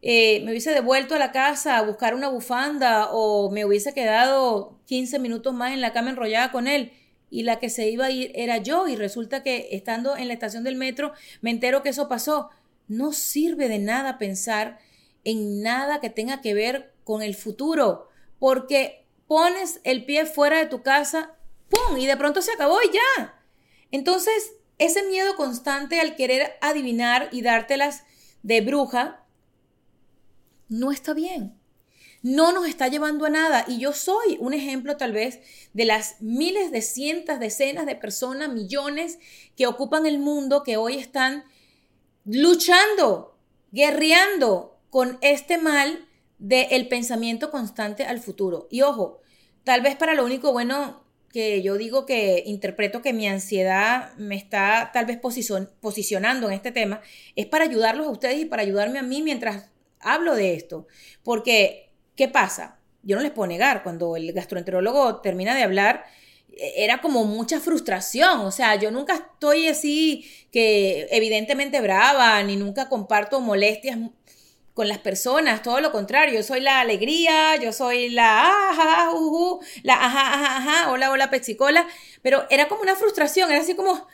eh, 0.00 0.40
me 0.46 0.52
hubiese 0.52 0.70
devuelto 0.70 1.14
a 1.14 1.18
la 1.18 1.30
casa 1.30 1.76
a 1.76 1.82
buscar 1.82 2.14
una 2.14 2.30
bufanda 2.30 3.10
o 3.12 3.50
me 3.50 3.66
hubiese 3.66 3.92
quedado 3.92 4.80
15 4.86 5.18
minutos 5.18 5.52
más 5.52 5.74
en 5.74 5.82
la 5.82 5.92
cama 5.92 6.08
enrollada 6.08 6.50
con 6.50 6.68
él. 6.68 6.92
y 7.28 7.42
la 7.42 7.58
que 7.58 7.68
se 7.68 7.90
iba 7.90 8.06
a 8.06 8.10
ir 8.10 8.32
era 8.34 8.56
yo 8.56 8.88
y 8.88 8.96
resulta 8.96 9.42
que 9.42 9.68
estando 9.72 10.16
en 10.16 10.28
la 10.28 10.32
estación 10.32 10.64
del 10.64 10.76
metro 10.76 11.12
me 11.42 11.50
entero 11.50 11.82
que 11.82 11.90
eso 11.90 12.08
pasó. 12.08 12.48
No 12.86 13.12
sirve 13.12 13.68
de 13.68 13.78
nada 13.78 14.16
pensar 14.16 14.78
en 15.24 15.60
nada 15.60 16.00
que 16.00 16.08
tenga 16.08 16.40
que 16.40 16.54
ver 16.54 16.94
con 17.08 17.22
el 17.22 17.34
futuro, 17.34 18.10
porque 18.38 19.06
pones 19.26 19.80
el 19.84 20.04
pie 20.04 20.26
fuera 20.26 20.58
de 20.58 20.66
tu 20.66 20.82
casa, 20.82 21.38
¡pum! 21.70 21.96
Y 21.96 22.04
de 22.04 22.18
pronto 22.18 22.42
se 22.42 22.52
acabó 22.52 22.76
y 22.82 22.92
ya. 22.92 23.42
Entonces, 23.90 24.52
ese 24.76 25.02
miedo 25.04 25.34
constante 25.34 26.00
al 26.00 26.16
querer 26.16 26.58
adivinar 26.60 27.30
y 27.32 27.40
dártelas 27.40 28.04
de 28.42 28.60
bruja, 28.60 29.24
no 30.68 30.92
está 30.92 31.14
bien. 31.14 31.58
No 32.20 32.52
nos 32.52 32.68
está 32.68 32.88
llevando 32.88 33.24
a 33.24 33.30
nada. 33.30 33.64
Y 33.66 33.78
yo 33.78 33.94
soy 33.94 34.36
un 34.38 34.52
ejemplo 34.52 34.98
tal 34.98 35.12
vez 35.12 35.40
de 35.72 35.86
las 35.86 36.20
miles 36.20 36.70
de 36.72 36.82
cientos, 36.82 37.40
decenas 37.40 37.86
de 37.86 37.96
personas, 37.96 38.50
millones 38.50 39.18
que 39.56 39.66
ocupan 39.66 40.04
el 40.04 40.18
mundo, 40.18 40.62
que 40.62 40.76
hoy 40.76 40.98
están 40.98 41.44
luchando, 42.26 43.38
guerreando 43.72 44.78
con 44.90 45.16
este 45.22 45.56
mal 45.56 46.04
del 46.38 46.88
pensamiento 46.88 47.50
constante 47.50 48.04
al 48.04 48.20
futuro. 48.20 48.68
Y 48.70 48.82
ojo, 48.82 49.20
tal 49.64 49.80
vez 49.82 49.96
para 49.96 50.14
lo 50.14 50.24
único 50.24 50.52
bueno 50.52 51.04
que 51.30 51.62
yo 51.62 51.76
digo 51.76 52.06
que 52.06 52.42
interpreto 52.46 53.02
que 53.02 53.12
mi 53.12 53.28
ansiedad 53.28 54.14
me 54.16 54.36
está 54.36 54.90
tal 54.92 55.06
vez 55.06 55.18
posicionando 55.18 56.48
en 56.48 56.54
este 56.54 56.72
tema, 56.72 57.02
es 57.36 57.46
para 57.46 57.64
ayudarlos 57.64 58.06
a 58.06 58.10
ustedes 58.10 58.40
y 58.40 58.44
para 58.46 58.62
ayudarme 58.62 58.98
a 58.98 59.02
mí 59.02 59.22
mientras 59.22 59.70
hablo 60.00 60.34
de 60.34 60.54
esto. 60.54 60.86
Porque, 61.22 61.90
¿qué 62.16 62.28
pasa? 62.28 62.78
Yo 63.02 63.16
no 63.16 63.22
les 63.22 63.30
puedo 63.30 63.46
negar, 63.46 63.82
cuando 63.82 64.16
el 64.16 64.32
gastroenterólogo 64.32 65.20
termina 65.20 65.54
de 65.54 65.62
hablar, 65.62 66.04
e, 66.50 66.84
era 66.84 67.00
como 67.00 67.24
mucha 67.24 67.60
frustración, 67.60 68.40
o 68.40 68.50
sea, 68.50 68.76
yo 68.76 68.90
nunca 68.90 69.14
estoy 69.14 69.68
así 69.68 70.24
que 70.50 71.06
evidentemente 71.10 71.80
brava, 71.80 72.42
ni 72.42 72.56
nunca 72.56 72.88
comparto 72.88 73.40
molestias 73.40 73.98
con 74.78 74.86
las 74.86 74.98
personas, 74.98 75.60
todo 75.60 75.80
lo 75.80 75.90
contrario, 75.90 76.36
yo 76.36 76.44
soy 76.44 76.60
la 76.60 76.78
alegría, 76.78 77.56
yo 77.56 77.72
soy 77.72 78.10
la 78.10 78.70
ajá, 78.70 79.10
uh, 79.12 79.60
la 79.82 79.94
ajá, 79.94 80.34
ajá, 80.34 80.56
ajá, 80.58 80.92
hola, 80.92 81.10
hola, 81.10 81.30
pexicola, 81.30 81.84
pero 82.22 82.46
era 82.48 82.68
como 82.68 82.82
una 82.82 82.94
frustración, 82.94 83.50
era 83.50 83.60
así 83.60 83.74
como, 83.74 84.06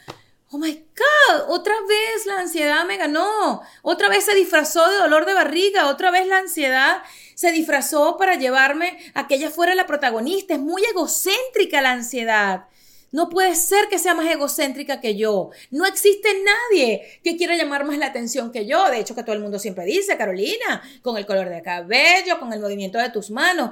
oh 0.48 0.56
my 0.56 0.72
God, 0.72 1.50
otra 1.50 1.74
vez 1.86 2.24
la 2.24 2.38
ansiedad 2.38 2.86
me 2.86 2.96
ganó, 2.96 3.60
otra 3.82 4.08
vez 4.08 4.24
se 4.24 4.34
disfrazó 4.34 4.88
de 4.88 4.96
dolor 4.96 5.26
de 5.26 5.34
barriga, 5.34 5.90
otra 5.90 6.10
vez 6.10 6.26
la 6.26 6.38
ansiedad 6.38 7.02
se 7.34 7.52
disfrazó 7.52 8.16
para 8.16 8.36
llevarme 8.36 8.98
a 9.12 9.26
que 9.28 9.34
ella 9.34 9.50
fuera 9.50 9.74
la 9.74 9.84
protagonista, 9.84 10.54
es 10.54 10.60
muy 10.60 10.82
egocéntrica 10.86 11.82
la 11.82 11.90
ansiedad. 11.90 12.68
No 13.14 13.28
puede 13.28 13.54
ser 13.54 13.86
que 13.88 14.00
sea 14.00 14.12
más 14.12 14.28
egocéntrica 14.28 15.00
que 15.00 15.14
yo. 15.14 15.50
No 15.70 15.86
existe 15.86 16.28
nadie 16.42 17.20
que 17.22 17.36
quiera 17.36 17.56
llamar 17.56 17.84
más 17.84 17.96
la 17.96 18.06
atención 18.06 18.50
que 18.50 18.66
yo. 18.66 18.90
De 18.90 18.98
hecho, 18.98 19.14
que 19.14 19.22
todo 19.22 19.36
el 19.36 19.40
mundo 19.40 19.60
siempre 19.60 19.84
dice, 19.84 20.16
Carolina, 20.16 20.82
con 21.00 21.16
el 21.16 21.24
color 21.24 21.48
de 21.48 21.62
cabello, 21.62 22.40
con 22.40 22.52
el 22.52 22.58
movimiento 22.58 22.98
de 22.98 23.10
tus 23.10 23.30
manos. 23.30 23.70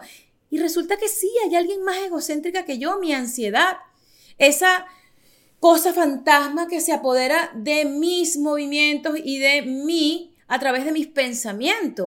Y 0.49 0.59
resulta 0.59 0.97
que 0.97 1.09
sí, 1.09 1.29
hay 1.45 1.57
alguien 1.57 1.83
más 1.83 1.97
egocéntrica 1.99 2.65
que 2.65 2.79
yo, 2.79 3.01
mi 3.01 3.13
ansiedad. 3.15 3.79
Esa 4.39 4.87
cosa 5.59 5.93
fantasma 5.93 6.69
que 6.69 6.81
se 6.81 6.93
apodera 6.93 7.51
de 7.53 7.85
mis 7.85 8.37
movimientos 8.37 9.19
y 9.25 9.41
de 9.41 9.63
mí 9.63 10.37
a 10.47 10.61
través 10.61 10.85
de 10.85 10.93
mis 10.93 11.09
pensamientos. 11.09 12.07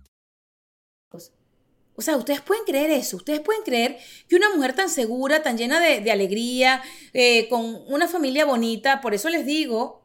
O 2.01 2.03
sea, 2.03 2.17
ustedes 2.17 2.41
pueden 2.41 2.63
creer 2.63 2.89
eso, 2.89 3.17
ustedes 3.17 3.41
pueden 3.41 3.61
creer 3.61 3.99
que 4.27 4.35
una 4.35 4.49
mujer 4.55 4.73
tan 4.73 4.89
segura, 4.89 5.43
tan 5.43 5.55
llena 5.55 5.79
de, 5.79 6.09
alegría, 6.09 6.81
eh, 7.13 7.47
con 7.47 7.83
una 7.85 8.07
familia 8.07 8.43
bonita, 8.43 9.01
por 9.01 9.13
eso 9.13 9.29
les 9.29 9.45
digo, 9.45 10.03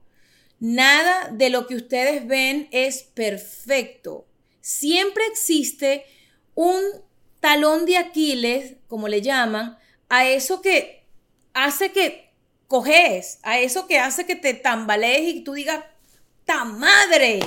nada 0.61 1.31
de 1.33 1.49
lo 1.49 1.67
que 1.67 1.75
ustedes 1.75 2.27
ven 2.27 2.69
es 2.71 3.03
perfecto. 3.03 4.27
Siempre 4.61 5.25
existe 5.33 6.05
un 6.55 6.83
talón 7.41 7.87
de 7.87 7.97
Aquiles, 7.97 8.75
como 8.89 9.09
le 9.09 9.23
llaman, 9.23 9.79
a 10.11 10.29
eso 10.29 10.61
que 10.61 11.07
hace 11.55 11.93
que 11.93 12.31
coges, 12.69 13.39
a 13.43 13.59
eso 13.59 13.87
que 13.87 13.99
hace 13.99 14.27
que 14.27 14.37
te 14.37 14.53
tambalees 14.53 15.35
y 15.35 15.41
tú 15.41 15.55
digas, 15.55 15.83
¡ta 16.45 16.67
madre! 16.67 17.41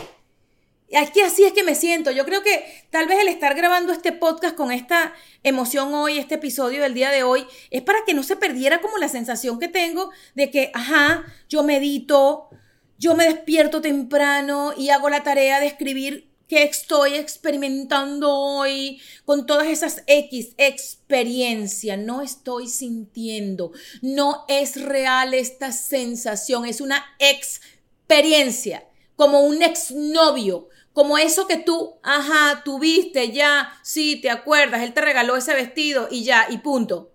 Aquí 0.98 1.22
así 1.22 1.44
es 1.44 1.54
que 1.54 1.64
me 1.64 1.76
siento. 1.76 2.12
Yo 2.12 2.26
creo 2.26 2.42
que 2.42 2.66
tal 2.90 3.08
vez 3.08 3.20
el 3.20 3.28
estar 3.28 3.56
grabando 3.56 3.94
este 3.94 4.12
podcast 4.12 4.56
con 4.56 4.72
esta 4.72 5.14
emoción 5.44 5.94
hoy, 5.94 6.18
este 6.18 6.36
episodio 6.36 6.82
del 6.82 6.94
día 6.96 7.12
de 7.12 7.24
hoy, 7.24 7.46
es 7.70 7.82
para 7.84 8.00
que 8.06 8.14
no 8.14 8.24
se 8.24 8.36
perdiera 8.36 8.82
como 8.82 8.98
la 8.98 9.10
sensación 9.10 9.60
que 9.60 9.68
tengo 9.68 10.12
de 10.34 10.50
que, 10.50 10.72
ajá, 10.74 11.26
yo 11.48 11.64
medito, 11.64 12.50
yo 12.98 13.14
me 13.14 13.26
despierto 13.26 13.82
temprano 13.82 14.74
y 14.76 14.90
hago 14.90 15.10
la 15.10 15.24
tarea 15.24 15.60
de 15.60 15.68
escribir 15.68 16.30
qué 16.48 16.64
estoy 16.64 17.14
experimentando 17.14 18.34
hoy 18.36 19.00
con 19.24 19.46
todas 19.46 19.68
esas 19.68 20.04
X 20.08 20.56
experiencia. 20.58 21.96
No 21.98 22.22
estoy 22.24 22.68
sintiendo, 22.68 23.72
no 24.02 24.46
es 24.48 24.82
real 24.82 25.36
esta 25.36 25.72
sensación, 25.72 26.66
es 26.66 26.82
una 26.82 27.06
experiencia, 27.20 28.86
como 29.16 29.42
un 29.42 29.62
exnovio 29.62 30.69
como 30.94 31.18
eso 31.18 31.48
que 31.48 31.58
tú, 31.58 32.00
ajá, 32.04 32.64
tuviste 32.64 33.32
ya, 33.32 33.74
sí, 33.84 34.20
te 34.22 34.30
acuerdas, 34.30 34.82
él 34.82 34.94
te 34.94 35.02
regaló 35.02 35.36
ese 35.36 35.54
vestido 35.54 36.08
y 36.12 36.24
ya, 36.24 36.48
y 36.50 36.58
punto. 36.60 37.14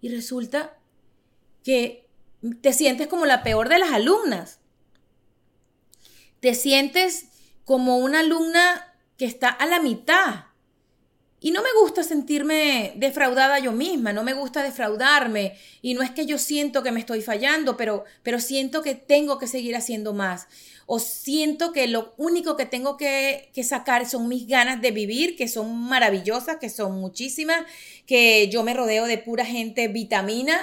Y 0.00 0.08
resulta 0.08 0.76
que 1.62 2.08
te 2.60 2.72
sientes 2.72 3.06
como 3.06 3.24
la 3.24 3.42
peor 3.42 3.68
de 3.68 3.78
las 3.78 3.92
alumnas. 3.92 4.60
Te 6.40 6.54
sientes 6.54 7.26
como 7.64 7.98
una 7.98 8.20
alumna 8.20 8.94
que 9.16 9.24
está 9.24 9.48
a 9.48 9.66
la 9.66 9.80
mitad. 9.80 10.46
Y 11.40 11.50
no 11.50 11.62
me 11.62 11.68
gusta 11.80 12.02
sentirme 12.02 12.94
defraudada 12.96 13.58
yo 13.58 13.72
misma, 13.72 14.12
no 14.12 14.24
me 14.24 14.32
gusta 14.32 14.62
defraudarme. 14.62 15.58
Y 15.82 15.94
no 15.94 16.02
es 16.02 16.10
que 16.10 16.24
yo 16.24 16.38
siento 16.38 16.82
que 16.82 16.90
me 16.90 17.00
estoy 17.00 17.20
fallando, 17.20 17.76
pero, 17.76 18.04
pero 18.22 18.40
siento 18.40 18.82
que 18.82 18.94
tengo 18.94 19.38
que 19.38 19.46
seguir 19.46 19.76
haciendo 19.76 20.14
más 20.14 20.46
o 20.86 20.98
siento 20.98 21.72
que 21.72 21.86
lo 21.86 22.14
único 22.16 22.56
que 22.56 22.66
tengo 22.66 22.96
que, 22.96 23.50
sacar 23.62 24.08
son 24.08 24.28
mis 24.28 24.46
ganas 24.46 24.80
de 24.82 24.90
vivir, 24.90 25.36
que 25.36 25.48
son 25.48 25.76
maravillosas, 25.76 26.58
que 26.58 26.68
son 26.68 27.00
muchísimas, 27.00 27.64
que 28.06 28.48
yo 28.48 28.62
me 28.62 28.74
rodeo 28.74 29.06
de 29.06 29.18
pura 29.18 29.44
gente 29.44 29.88
vitamina, 29.88 30.60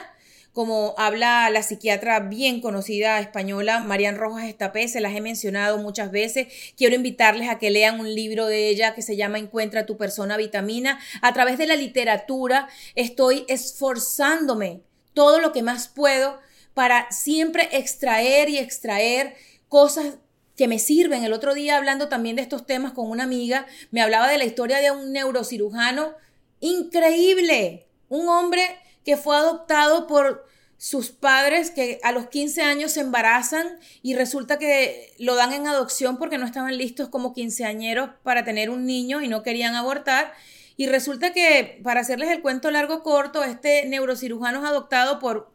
como 0.53 0.95
habla 0.97 1.49
la 1.49 1.63
psiquiatra 1.63 2.19
bien 2.19 2.59
conocida 2.59 3.19
española, 3.19 3.79
Marian 3.79 4.17
Rojas 4.17 4.45
Estapé, 4.45 4.87
se 4.87 4.99
las 4.99 5.15
he 5.15 5.21
mencionado 5.21 5.77
muchas 5.77 6.11
veces. 6.11 6.47
Quiero 6.75 6.95
invitarles 6.95 7.47
a 7.47 7.57
que 7.57 7.71
lean 7.71 7.99
un 7.99 8.13
libro 8.13 8.47
de 8.47 8.67
ella 8.67 8.93
que 8.93 9.01
se 9.01 9.15
llama 9.15 9.39
Encuentra 9.39 9.85
tu 9.85 9.97
persona 9.97 10.35
vitamina. 10.35 10.99
A 11.21 11.33
través 11.33 11.57
de 11.57 11.67
la 11.67 11.75
literatura 11.75 12.67
estoy 12.95 13.45
esforzándome 13.47 14.81
todo 15.13 15.39
lo 15.39 15.53
que 15.53 15.63
más 15.63 15.87
puedo 15.87 16.39
para 16.73 17.09
siempre 17.11 17.69
extraer 17.71 18.49
y 18.49 18.57
extraer 18.57 19.35
cosas 19.69 20.15
que 20.57 20.67
me 20.67 20.79
sirven. 20.79 21.23
El 21.23 21.33
otro 21.33 21.53
día 21.53 21.77
hablando 21.77 22.09
también 22.09 22.35
de 22.35 22.41
estos 22.41 22.65
temas 22.65 22.91
con 22.91 23.09
una 23.09 23.23
amiga, 23.23 23.65
me 23.91 24.01
hablaba 24.01 24.27
de 24.27 24.37
la 24.37 24.45
historia 24.45 24.79
de 24.79 24.91
un 24.91 25.13
neurocirujano 25.13 26.13
increíble, 26.59 27.87
un 28.09 28.27
hombre 28.27 28.80
que 29.05 29.17
fue 29.17 29.35
adoptado 29.35 30.07
por 30.07 30.45
sus 30.77 31.11
padres 31.11 31.69
que 31.69 31.99
a 32.01 32.11
los 32.11 32.27
15 32.29 32.63
años 32.63 32.93
se 32.93 33.01
embarazan 33.01 33.77
y 34.01 34.15
resulta 34.15 34.57
que 34.57 35.13
lo 35.19 35.35
dan 35.35 35.53
en 35.53 35.67
adopción 35.67 36.17
porque 36.17 36.39
no 36.39 36.45
estaban 36.45 36.75
listos 36.75 37.09
como 37.09 37.33
quinceañeros 37.33 38.09
para 38.23 38.43
tener 38.43 38.71
un 38.71 38.87
niño 38.87 39.21
y 39.21 39.27
no 39.27 39.43
querían 39.43 39.75
abortar. 39.75 40.33
Y 40.77 40.87
resulta 40.87 41.33
que, 41.33 41.79
para 41.83 42.01
hacerles 42.01 42.31
el 42.31 42.41
cuento 42.41 42.71
largo 42.71 43.03
corto, 43.03 43.43
este 43.43 43.85
neurocirujano 43.85 44.63
es 44.63 44.65
adoptado 44.65 45.19
por 45.19 45.50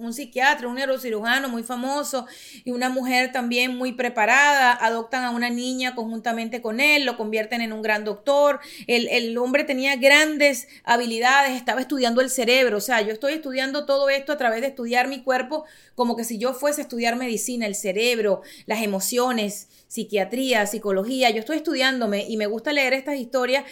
un 0.00 0.12
psiquiatra, 0.12 0.68
un 0.68 0.74
neurocirujano 0.74 1.48
muy 1.48 1.62
famoso 1.62 2.26
y 2.64 2.70
una 2.70 2.88
mujer 2.88 3.32
también 3.32 3.76
muy 3.76 3.92
preparada, 3.92 4.72
adoptan 4.72 5.24
a 5.24 5.30
una 5.30 5.50
niña 5.50 5.94
conjuntamente 5.94 6.60
con 6.60 6.80
él, 6.80 7.04
lo 7.04 7.16
convierten 7.16 7.60
en 7.60 7.72
un 7.72 7.82
gran 7.82 8.04
doctor, 8.04 8.60
el, 8.86 9.08
el, 9.08 9.36
hombre 9.38 9.64
tenía 9.64 9.96
grandes 9.96 10.68
habilidades, 10.84 11.52
estaba 11.52 11.80
estudiando 11.80 12.20
el 12.20 12.30
cerebro, 12.30 12.78
o 12.78 12.80
sea, 12.80 13.00
yo 13.02 13.12
estoy 13.12 13.34
estudiando 13.34 13.86
todo 13.86 14.08
esto 14.08 14.32
a 14.32 14.36
través 14.36 14.60
de 14.60 14.68
estudiar 14.68 15.08
mi 15.08 15.22
cuerpo 15.22 15.64
como 15.94 16.16
que 16.16 16.24
si 16.24 16.38
yo 16.38 16.54
fuese 16.54 16.80
a 16.80 16.84
estudiar 16.84 17.16
medicina, 17.16 17.66
el 17.66 17.74
cerebro, 17.74 18.42
las 18.66 18.82
emociones, 18.82 19.68
psiquiatría, 19.86 20.66
psicología, 20.66 21.30
yo 21.30 21.40
estoy 21.40 21.58
estudiándome 21.58 22.24
y 22.28 22.36
me 22.36 22.46
gusta 22.46 22.72
leer 22.72 22.94
estas 22.94 23.16
historias 23.16 23.64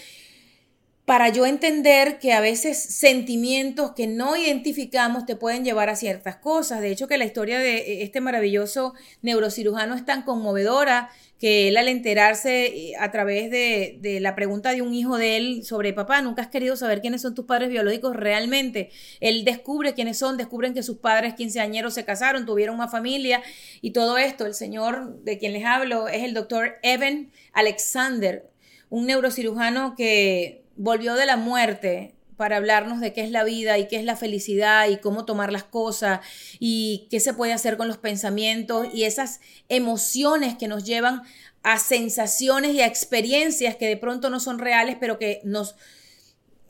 para 1.08 1.30
yo 1.30 1.46
entender 1.46 2.18
que 2.18 2.34
a 2.34 2.40
veces 2.42 2.76
sentimientos 2.78 3.92
que 3.92 4.06
no 4.06 4.36
identificamos 4.36 5.24
te 5.24 5.36
pueden 5.36 5.64
llevar 5.64 5.88
a 5.88 5.96
ciertas 5.96 6.36
cosas. 6.36 6.82
De 6.82 6.90
hecho, 6.90 7.08
que 7.08 7.16
la 7.16 7.24
historia 7.24 7.58
de 7.58 7.78
eh, 7.78 8.02
este 8.02 8.20
maravilloso 8.20 8.92
neurocirujano 9.22 9.94
es 9.94 10.04
tan 10.04 10.20
conmovedora 10.20 11.08
que 11.38 11.68
él 11.68 11.78
al 11.78 11.88
enterarse 11.88 12.66
eh, 12.66 12.92
a 13.00 13.10
través 13.10 13.50
de, 13.50 13.96
de, 14.02 14.20
la 14.20 14.34
pregunta 14.34 14.72
de 14.72 14.82
un 14.82 14.92
hijo 14.92 15.16
de 15.16 15.38
él 15.38 15.64
sobre 15.64 15.94
papá, 15.94 16.20
nunca 16.20 16.42
has 16.42 16.48
querido 16.48 16.76
saber 16.76 17.00
quiénes 17.00 17.22
son 17.22 17.34
tus 17.34 17.46
padres 17.46 17.70
biológicos 17.70 18.14
realmente. 18.14 18.90
Él 19.20 19.46
descubre 19.46 19.94
quiénes 19.94 20.18
son, 20.18 20.36
descubren 20.36 20.74
que 20.74 20.82
sus 20.82 20.98
padres 20.98 21.32
quinceañeros 21.32 21.94
se 21.94 22.04
casaron, 22.04 22.44
tuvieron 22.44 22.74
una 22.74 22.88
familia 22.88 23.42
y 23.80 23.92
todo 23.92 24.18
esto. 24.18 24.44
El 24.44 24.52
señor 24.52 25.24
de 25.24 25.38
quien 25.38 25.54
les 25.54 25.64
hablo 25.64 26.06
es 26.06 26.22
el 26.22 26.34
doctor 26.34 26.74
Evan 26.82 27.32
Alexander, 27.54 28.46
un 28.90 29.06
neurocirujano 29.06 29.94
que 29.96 30.67
volvió 30.78 31.14
de 31.14 31.26
la 31.26 31.36
muerte 31.36 32.14
para 32.38 32.56
hablarnos 32.56 33.00
de 33.00 33.12
qué 33.12 33.22
es 33.22 33.32
la 33.32 33.42
vida 33.42 33.78
y 33.78 33.88
qué 33.88 33.96
es 33.96 34.04
la 34.04 34.16
felicidad 34.16 34.88
y 34.88 34.98
cómo 34.98 35.24
tomar 35.24 35.52
las 35.52 35.64
cosas 35.64 36.20
y 36.60 37.08
qué 37.10 37.18
se 37.18 37.34
puede 37.34 37.52
hacer 37.52 37.76
con 37.76 37.88
los 37.88 37.98
pensamientos 37.98 38.86
y 38.94 39.04
esas 39.04 39.40
emociones 39.68 40.56
que 40.56 40.68
nos 40.68 40.84
llevan 40.84 41.22
a 41.64 41.78
sensaciones 41.78 42.74
y 42.74 42.80
a 42.80 42.86
experiencias 42.86 43.74
que 43.74 43.88
de 43.88 43.96
pronto 43.96 44.30
no 44.30 44.38
son 44.38 44.60
reales, 44.60 44.96
pero 45.00 45.18
que 45.18 45.40
nos 45.42 45.74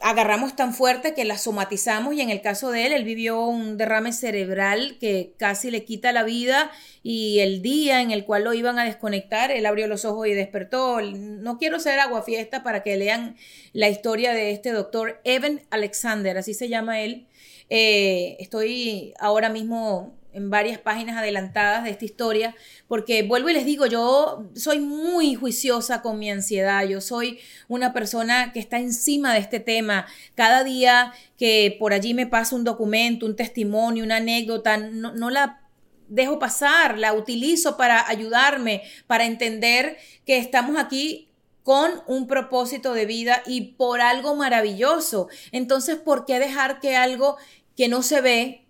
agarramos 0.00 0.54
tan 0.54 0.74
fuerte 0.74 1.14
que 1.14 1.24
la 1.24 1.38
somatizamos 1.38 2.14
y 2.14 2.20
en 2.20 2.30
el 2.30 2.40
caso 2.40 2.70
de 2.70 2.86
él, 2.86 2.92
él 2.92 3.04
vivió 3.04 3.44
un 3.44 3.76
derrame 3.76 4.12
cerebral 4.12 4.96
que 5.00 5.32
casi 5.36 5.70
le 5.70 5.84
quita 5.84 6.12
la 6.12 6.22
vida 6.22 6.70
y 7.02 7.40
el 7.40 7.62
día 7.62 8.00
en 8.00 8.10
el 8.10 8.24
cual 8.24 8.44
lo 8.44 8.54
iban 8.54 8.78
a 8.78 8.84
desconectar, 8.84 9.50
él 9.50 9.66
abrió 9.66 9.86
los 9.86 10.04
ojos 10.04 10.26
y 10.26 10.34
despertó. 10.34 11.00
No 11.00 11.58
quiero 11.58 11.80
ser 11.80 11.98
aguafiesta 12.00 12.62
para 12.62 12.82
que 12.82 12.96
lean 12.96 13.36
la 13.72 13.88
historia 13.88 14.32
de 14.32 14.52
este 14.52 14.72
doctor 14.72 15.20
Evan 15.24 15.62
Alexander, 15.70 16.38
así 16.38 16.54
se 16.54 16.68
llama 16.68 17.00
él. 17.00 17.26
Eh, 17.70 18.36
estoy 18.40 19.14
ahora 19.18 19.48
mismo 19.48 20.17
en 20.32 20.50
varias 20.50 20.78
páginas 20.78 21.16
adelantadas 21.16 21.84
de 21.84 21.90
esta 21.90 22.04
historia, 22.04 22.54
porque 22.86 23.22
vuelvo 23.22 23.48
y 23.48 23.54
les 23.54 23.64
digo, 23.64 23.86
yo 23.86 24.44
soy 24.54 24.78
muy 24.78 25.34
juiciosa 25.34 26.02
con 26.02 26.18
mi 26.18 26.30
ansiedad, 26.30 26.84
yo 26.86 27.00
soy 27.00 27.38
una 27.66 27.92
persona 27.92 28.52
que 28.52 28.60
está 28.60 28.78
encima 28.78 29.32
de 29.32 29.40
este 29.40 29.60
tema. 29.60 30.06
Cada 30.34 30.64
día 30.64 31.12
que 31.36 31.76
por 31.78 31.92
allí 31.92 32.14
me 32.14 32.26
pasa 32.26 32.56
un 32.56 32.64
documento, 32.64 33.26
un 33.26 33.36
testimonio, 33.36 34.04
una 34.04 34.16
anécdota, 34.16 34.76
no, 34.76 35.14
no 35.14 35.30
la 35.30 35.62
dejo 36.08 36.38
pasar, 36.38 36.98
la 36.98 37.12
utilizo 37.12 37.76
para 37.76 38.08
ayudarme, 38.08 38.82
para 39.06 39.24
entender 39.24 39.96
que 40.24 40.38
estamos 40.38 40.76
aquí 40.78 41.28
con 41.62 41.90
un 42.06 42.26
propósito 42.26 42.94
de 42.94 43.04
vida 43.04 43.42
y 43.46 43.72
por 43.72 44.00
algo 44.00 44.34
maravilloso. 44.34 45.28
Entonces, 45.52 45.96
¿por 45.96 46.24
qué 46.24 46.38
dejar 46.38 46.80
que 46.80 46.96
algo 46.96 47.36
que 47.76 47.88
no 47.88 48.02
se 48.02 48.20
ve, 48.20 48.67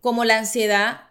como 0.00 0.24
la 0.24 0.38
ansiedad 0.38 1.02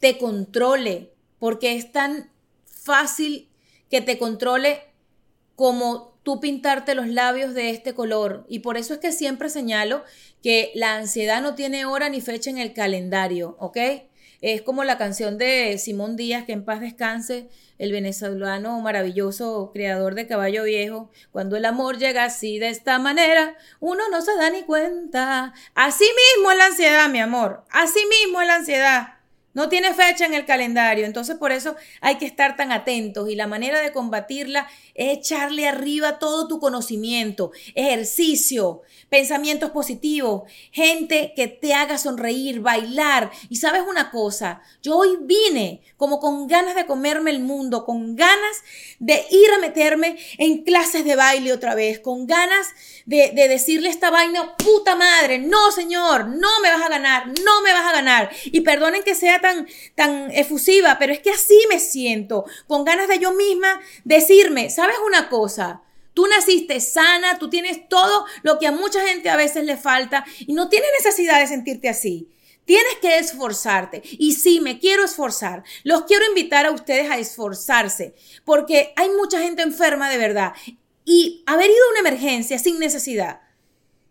te 0.00 0.18
controle, 0.18 1.12
porque 1.38 1.76
es 1.76 1.92
tan 1.92 2.30
fácil 2.64 3.48
que 3.90 4.00
te 4.00 4.18
controle 4.18 4.82
como 5.54 6.16
tú 6.22 6.40
pintarte 6.40 6.94
los 6.94 7.06
labios 7.06 7.54
de 7.54 7.70
este 7.70 7.94
color. 7.94 8.44
Y 8.48 8.58
por 8.58 8.76
eso 8.76 8.94
es 8.94 9.00
que 9.00 9.12
siempre 9.12 9.48
señalo 9.48 10.04
que 10.42 10.72
la 10.74 10.96
ansiedad 10.96 11.40
no 11.40 11.54
tiene 11.54 11.84
hora 11.86 12.08
ni 12.08 12.20
fecha 12.20 12.50
en 12.50 12.58
el 12.58 12.72
calendario, 12.72 13.56
¿ok? 13.60 13.78
Es 14.40 14.62
como 14.62 14.84
la 14.84 14.98
canción 14.98 15.38
de 15.38 15.78
Simón 15.78 16.16
Díaz, 16.16 16.44
que 16.44 16.52
en 16.52 16.64
paz 16.64 16.80
descanse, 16.80 17.48
el 17.78 17.92
venezolano 17.92 18.80
maravilloso 18.80 19.70
creador 19.72 20.14
de 20.14 20.26
Caballo 20.26 20.64
Viejo. 20.64 21.10
Cuando 21.32 21.56
el 21.56 21.64
amor 21.64 21.98
llega 21.98 22.24
así, 22.24 22.58
de 22.58 22.68
esta 22.68 22.98
manera, 22.98 23.56
uno 23.80 24.08
no 24.10 24.22
se 24.22 24.36
da 24.36 24.50
ni 24.50 24.62
cuenta. 24.62 25.52
Así 25.74 26.04
mismo 26.04 26.50
es 26.52 26.58
la 26.58 26.66
ansiedad, 26.66 27.08
mi 27.08 27.20
amor. 27.20 27.64
Así 27.70 28.00
mismo 28.06 28.40
es 28.40 28.46
la 28.46 28.54
ansiedad. 28.56 29.15
No 29.56 29.70
tiene 29.70 29.94
fecha 29.94 30.26
en 30.26 30.34
el 30.34 30.44
calendario, 30.44 31.06
entonces 31.06 31.36
por 31.36 31.50
eso 31.50 31.76
hay 32.02 32.16
que 32.16 32.26
estar 32.26 32.56
tan 32.56 32.72
atentos 32.72 33.30
y 33.30 33.36
la 33.36 33.46
manera 33.46 33.80
de 33.80 33.90
combatirla 33.90 34.68
es 34.94 35.16
echarle 35.16 35.66
arriba 35.66 36.18
todo 36.18 36.46
tu 36.46 36.60
conocimiento, 36.60 37.52
ejercicio, 37.74 38.82
pensamientos 39.08 39.70
positivos, 39.70 40.42
gente 40.72 41.32
que 41.34 41.48
te 41.48 41.72
haga 41.72 41.96
sonreír, 41.96 42.60
bailar. 42.60 43.30
Y 43.48 43.56
sabes 43.56 43.82
una 43.88 44.10
cosa, 44.10 44.60
yo 44.82 44.98
hoy 44.98 45.16
vine 45.22 45.80
como 45.96 46.20
con 46.20 46.48
ganas 46.48 46.74
de 46.74 46.84
comerme 46.84 47.30
el 47.30 47.40
mundo, 47.40 47.86
con 47.86 48.14
ganas 48.14 48.62
de 48.98 49.24
ir 49.30 49.50
a 49.52 49.58
meterme 49.58 50.18
en 50.36 50.64
clases 50.64 51.06
de 51.06 51.16
baile 51.16 51.54
otra 51.54 51.74
vez, 51.74 52.00
con 52.00 52.26
ganas 52.26 52.66
de, 53.06 53.30
de 53.34 53.48
decirle 53.48 53.88
esta 53.88 54.10
vaina, 54.10 54.54
puta 54.56 54.96
madre, 54.96 55.38
no 55.38 55.72
señor, 55.72 56.28
no 56.28 56.60
me 56.60 56.70
vas 56.70 56.82
a 56.82 56.90
ganar, 56.90 57.28
no 57.28 57.62
me 57.62 57.72
vas 57.72 57.86
a 57.86 57.92
ganar. 57.92 58.30
Y 58.44 58.60
perdonen 58.60 59.02
que 59.02 59.14
sea 59.14 59.40
tan, 59.94 60.30
efusiva, 60.30 60.96
pero 60.98 61.12
es 61.12 61.20
que 61.20 61.30
así 61.30 61.58
me 61.68 61.80
siento, 61.80 62.44
con 62.66 62.84
ganas 62.84 63.08
de 63.08 63.18
yo 63.18 63.32
misma 63.32 63.80
decirme, 64.04 64.70
¿sabes 64.70 64.96
una 65.06 65.28
cosa? 65.28 65.82
Tú 66.14 66.26
naciste 66.26 66.80
sana, 66.80 67.38
tú 67.38 67.50
tienes 67.50 67.88
todo 67.88 68.24
lo 68.42 68.58
que 68.58 68.66
a 68.66 68.72
mucha 68.72 69.06
gente 69.06 69.28
a 69.28 69.36
veces 69.36 69.64
le 69.64 69.76
falta 69.76 70.24
y 70.40 70.54
no 70.54 70.68
tienes 70.68 70.88
necesidad 70.98 71.40
de 71.40 71.46
sentirte 71.46 71.88
así. 71.88 72.30
Tienes 72.64 72.96
que 73.00 73.18
esforzarte. 73.18 74.02
Y 74.12 74.32
sí, 74.32 74.60
me 74.60 74.78
quiero 74.78 75.04
esforzar. 75.04 75.62
Los 75.84 76.04
quiero 76.04 76.26
invitar 76.26 76.66
a 76.66 76.72
ustedes 76.72 77.10
a 77.10 77.18
esforzarse, 77.18 78.14
porque 78.44 78.92
hay 78.96 79.08
mucha 79.10 79.40
gente 79.40 79.62
enferma 79.62 80.10
de 80.10 80.18
verdad. 80.18 80.52
Y 81.04 81.44
haber 81.46 81.70
ido 81.70 81.84
a 81.86 81.90
una 81.90 82.08
emergencia 82.08 82.58
sin 82.58 82.80
necesidad, 82.80 83.40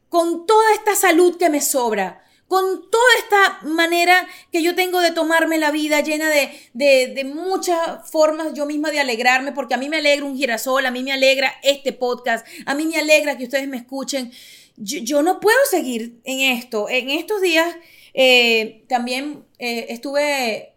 con 0.08 0.45
toda 0.45 0.74
esta 0.74 0.95
salud 0.95 1.38
que 1.38 1.50
me 1.50 1.60
sobra, 1.60 2.24
con 2.47 2.89
toda 2.91 3.03
esta 3.19 3.67
manera 3.67 4.27
que 4.51 4.62
yo 4.62 4.75
tengo 4.75 5.01
de 5.01 5.12
tomarme 5.12 5.58
la 5.58 5.71
vida 5.71 6.01
llena 6.01 6.29
de, 6.29 6.51
de, 6.73 7.23
muchas 7.23 8.10
formas 8.10 8.53
yo 8.53 8.65
misma 8.65 8.91
de 8.91 8.99
alegrarme, 8.99 9.51
porque 9.51 9.73
a 9.73 9.77
mí 9.77 9.89
me 9.89 9.97
alegra 9.97 10.25
un 10.25 10.38
girasol, 10.38 10.86
a 10.86 10.91
mí 10.91 11.01
me 11.01 11.12
alegra 11.12 11.53
este 11.63 11.91
podcast, 11.91 12.45
a 12.65 12.75
mí 12.75 12.86
me 12.86 12.97
alegra 12.97 13.38
que 13.38 13.45
ustedes 13.45 13.67
me 13.67 13.77
escuchen. 13.77 14.31
Yo, 14.77 15.23
no 15.23 15.39
puedo 15.39 15.58
seguir 15.69 16.19
en 16.23 16.58
esto. 16.58 16.88
En 16.89 17.10
estos 17.10 17.41
días 17.41 17.75
eh, 18.13 18.84
también 18.88 19.45
eh, 19.58 19.88
estuve 19.89 20.73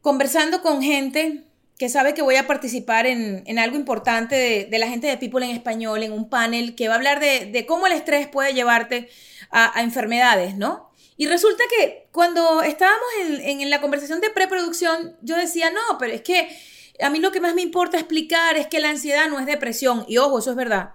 conversando 0.00 0.62
con 0.62 0.82
gente 0.82 1.44
que 1.82 1.88
sabe 1.88 2.14
que 2.14 2.22
voy 2.22 2.36
a 2.36 2.46
participar 2.46 3.06
en, 3.06 3.58
algo 3.58 3.74
importante 3.74 4.68
de, 4.70 4.78
la 4.78 4.86
gente 4.86 5.08
de 5.08 5.16
People 5.16 5.44
en 5.44 5.50
Español, 5.50 6.04
en 6.04 6.12
un 6.12 6.30
panel 6.30 6.76
que 6.76 6.86
va 6.86 6.94
a 6.94 6.96
hablar 6.96 7.18
de, 7.18 7.46
de 7.46 7.66
cómo 7.66 7.88
el 7.88 7.92
estrés 7.92 8.28
puede 8.28 8.54
llevarte 8.54 9.10
a, 9.50 9.82
enfermedades, 9.82 10.54
¿no? 10.54 10.92
Y 11.16 11.26
resulta 11.26 11.64
que 11.76 12.06
cuando 12.12 12.62
estábamos 12.62 13.08
en, 13.20 13.62
en 13.62 13.68
la 13.68 13.80
conversación 13.80 14.20
de 14.20 14.30
preproducción, 14.30 15.16
yo 15.22 15.34
decía, 15.34 15.72
no, 15.72 15.98
pero 15.98 16.12
es 16.12 16.20
que 16.20 16.56
a 17.00 17.10
mí 17.10 17.18
lo 17.18 17.32
que 17.32 17.40
más 17.40 17.56
me 17.56 17.62
importa 17.62 17.98
explicar 17.98 18.56
es 18.56 18.68
que 18.68 18.78
la 18.78 18.90
ansiedad 18.90 19.28
no 19.28 19.40
es 19.40 19.46
depresión. 19.46 20.04
Y 20.06 20.18
ojo, 20.18 20.38
eso 20.38 20.50
es 20.50 20.56
verdad. 20.56 20.90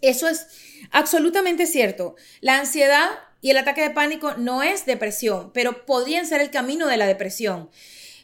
Eso 0.00 0.28
es 0.30 0.46
absolutamente 0.92 1.66
cierto. 1.66 2.16
La 2.40 2.58
ansiedad 2.58 3.10
y 3.42 3.50
el 3.50 3.58
ataque 3.58 3.82
de 3.82 3.90
pánico 3.90 4.32
no 4.38 4.62
es 4.62 4.86
depresión, 4.86 5.50
pero 5.52 5.84
podrían 5.84 6.24
ser 6.24 6.40
el 6.40 6.48
camino 6.48 6.86
de 6.86 6.96
la 6.96 7.06
depresión. 7.06 7.68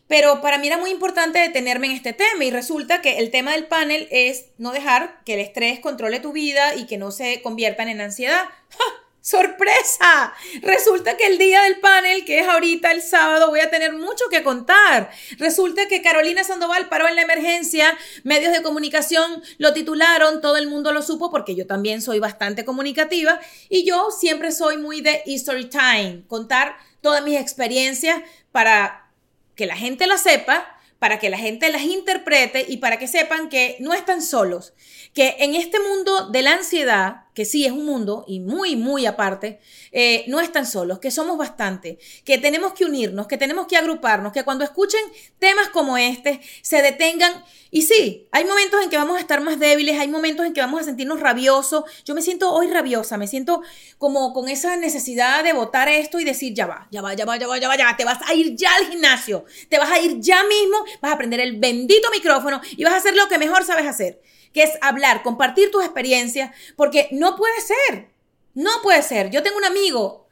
Pero 0.08 0.40
para 0.40 0.58
mí 0.58 0.66
era 0.66 0.78
muy 0.78 0.90
importante 0.90 1.38
detenerme 1.38 1.86
en 1.86 1.92
este 1.92 2.12
tema 2.12 2.44
y 2.44 2.50
resulta 2.50 3.00
que 3.00 3.18
el 3.18 3.30
tema 3.30 3.52
del 3.52 3.66
panel 3.66 4.06
es 4.10 4.46
no 4.58 4.72
dejar 4.72 5.22
que 5.24 5.34
el 5.34 5.40
estrés 5.40 5.80
controle 5.80 6.20
tu 6.20 6.32
vida 6.32 6.74
y 6.74 6.86
que 6.86 6.98
no 6.98 7.10
se 7.10 7.40
conviertan 7.42 7.88
en 7.88 8.00
ansiedad. 8.00 8.44
¡Sorpresa! 9.24 10.34
Resulta 10.60 11.16
que 11.16 11.26
el 11.26 11.38
día 11.38 11.62
del 11.62 11.80
panel, 11.80 12.26
que 12.26 12.40
es 12.40 12.46
ahorita 12.46 12.92
el 12.92 13.00
sábado, 13.00 13.48
voy 13.48 13.60
a 13.60 13.70
tener 13.70 13.94
mucho 13.94 14.26
que 14.30 14.42
contar. 14.42 15.10
Resulta 15.38 15.88
que 15.88 16.02
Carolina 16.02 16.44
Sandoval 16.44 16.90
paró 16.90 17.08
en 17.08 17.16
la 17.16 17.22
emergencia, 17.22 17.96
medios 18.22 18.52
de 18.52 18.62
comunicación 18.62 19.42
lo 19.56 19.72
titularon, 19.72 20.42
todo 20.42 20.58
el 20.58 20.66
mundo 20.66 20.92
lo 20.92 21.00
supo 21.00 21.30
porque 21.30 21.54
yo 21.54 21.66
también 21.66 22.02
soy 22.02 22.18
bastante 22.18 22.66
comunicativa 22.66 23.40
y 23.70 23.86
yo 23.86 24.10
siempre 24.10 24.52
soy 24.52 24.76
muy 24.76 25.00
de 25.00 25.22
history 25.24 25.70
time, 25.70 26.24
contar 26.28 26.76
todas 27.00 27.24
mis 27.24 27.40
experiencias 27.40 28.20
para 28.52 29.03
que 29.54 29.66
la 29.66 29.76
gente 29.76 30.06
lo 30.06 30.18
sepa 30.18 30.66
para 30.98 31.18
que 31.18 31.28
la 31.28 31.36
gente 31.38 31.70
las 31.70 31.82
interprete 31.82 32.64
y 32.66 32.78
para 32.78 32.98
que 32.98 33.08
sepan 33.08 33.48
que 33.48 33.76
no 33.80 33.92
están 33.92 34.22
solos, 34.22 34.72
que 35.12 35.36
en 35.40 35.54
este 35.54 35.78
mundo 35.80 36.30
de 36.30 36.42
la 36.42 36.52
ansiedad, 36.52 37.23
que 37.34 37.44
sí 37.44 37.66
es 37.66 37.72
un 37.72 37.84
mundo 37.84 38.24
y 38.26 38.40
muy, 38.40 38.76
muy 38.76 39.06
aparte, 39.06 39.60
eh, 39.90 40.24
no 40.28 40.40
están 40.40 40.66
solos, 40.66 41.00
que 41.00 41.10
somos 41.10 41.36
bastante, 41.36 41.98
que 42.24 42.38
tenemos 42.38 42.72
que 42.72 42.84
unirnos, 42.84 43.26
que 43.26 43.36
tenemos 43.36 43.66
que 43.66 43.76
agruparnos, 43.76 44.32
que 44.32 44.44
cuando 44.44 44.64
escuchen 44.64 45.00
temas 45.38 45.68
como 45.68 45.98
este 45.98 46.40
se 46.62 46.80
detengan. 46.80 47.44
Y 47.72 47.82
sí, 47.82 48.28
hay 48.30 48.44
momentos 48.44 48.80
en 48.84 48.88
que 48.88 48.96
vamos 48.96 49.16
a 49.16 49.20
estar 49.20 49.40
más 49.40 49.58
débiles, 49.58 49.98
hay 49.98 50.06
momentos 50.06 50.46
en 50.46 50.52
que 50.52 50.60
vamos 50.60 50.80
a 50.80 50.84
sentirnos 50.84 51.18
rabiosos. 51.18 51.82
Yo 52.04 52.14
me 52.14 52.22
siento 52.22 52.52
hoy 52.52 52.68
rabiosa, 52.68 53.18
me 53.18 53.26
siento 53.26 53.62
como 53.98 54.32
con 54.32 54.48
esa 54.48 54.76
necesidad 54.76 55.42
de 55.42 55.52
votar 55.52 55.88
esto 55.88 56.20
y 56.20 56.24
decir, 56.24 56.54
ya 56.54 56.66
va, 56.66 56.86
ya 56.92 57.02
va, 57.02 57.14
ya 57.14 57.24
va, 57.24 57.36
ya 57.36 57.48
va, 57.48 57.58
ya 57.58 57.66
va, 57.66 57.76
ya 57.76 57.86
va, 57.86 57.96
te 57.96 58.04
vas 58.04 58.18
a 58.28 58.32
ir 58.32 58.54
ya 58.54 58.72
al 58.76 58.86
gimnasio, 58.86 59.44
te 59.68 59.78
vas 59.78 59.90
a 59.90 59.98
ir 59.98 60.20
ya 60.20 60.44
mismo, 60.44 60.84
vas 61.02 61.12
a 61.12 61.18
prender 61.18 61.40
el 61.40 61.58
bendito 61.58 62.08
micrófono 62.12 62.60
y 62.76 62.84
vas 62.84 62.94
a 62.94 62.98
hacer 62.98 63.16
lo 63.16 63.26
que 63.26 63.38
mejor 63.38 63.64
sabes 63.64 63.86
hacer 63.86 64.20
que 64.54 64.62
es 64.62 64.78
hablar, 64.80 65.22
compartir 65.22 65.70
tus 65.70 65.84
experiencias, 65.84 66.54
porque 66.76 67.08
no 67.10 67.36
puede 67.36 67.60
ser, 67.60 68.08
no 68.54 68.70
puede 68.82 69.02
ser. 69.02 69.28
Yo 69.30 69.42
tengo 69.42 69.58
un 69.58 69.64
amigo 69.64 70.28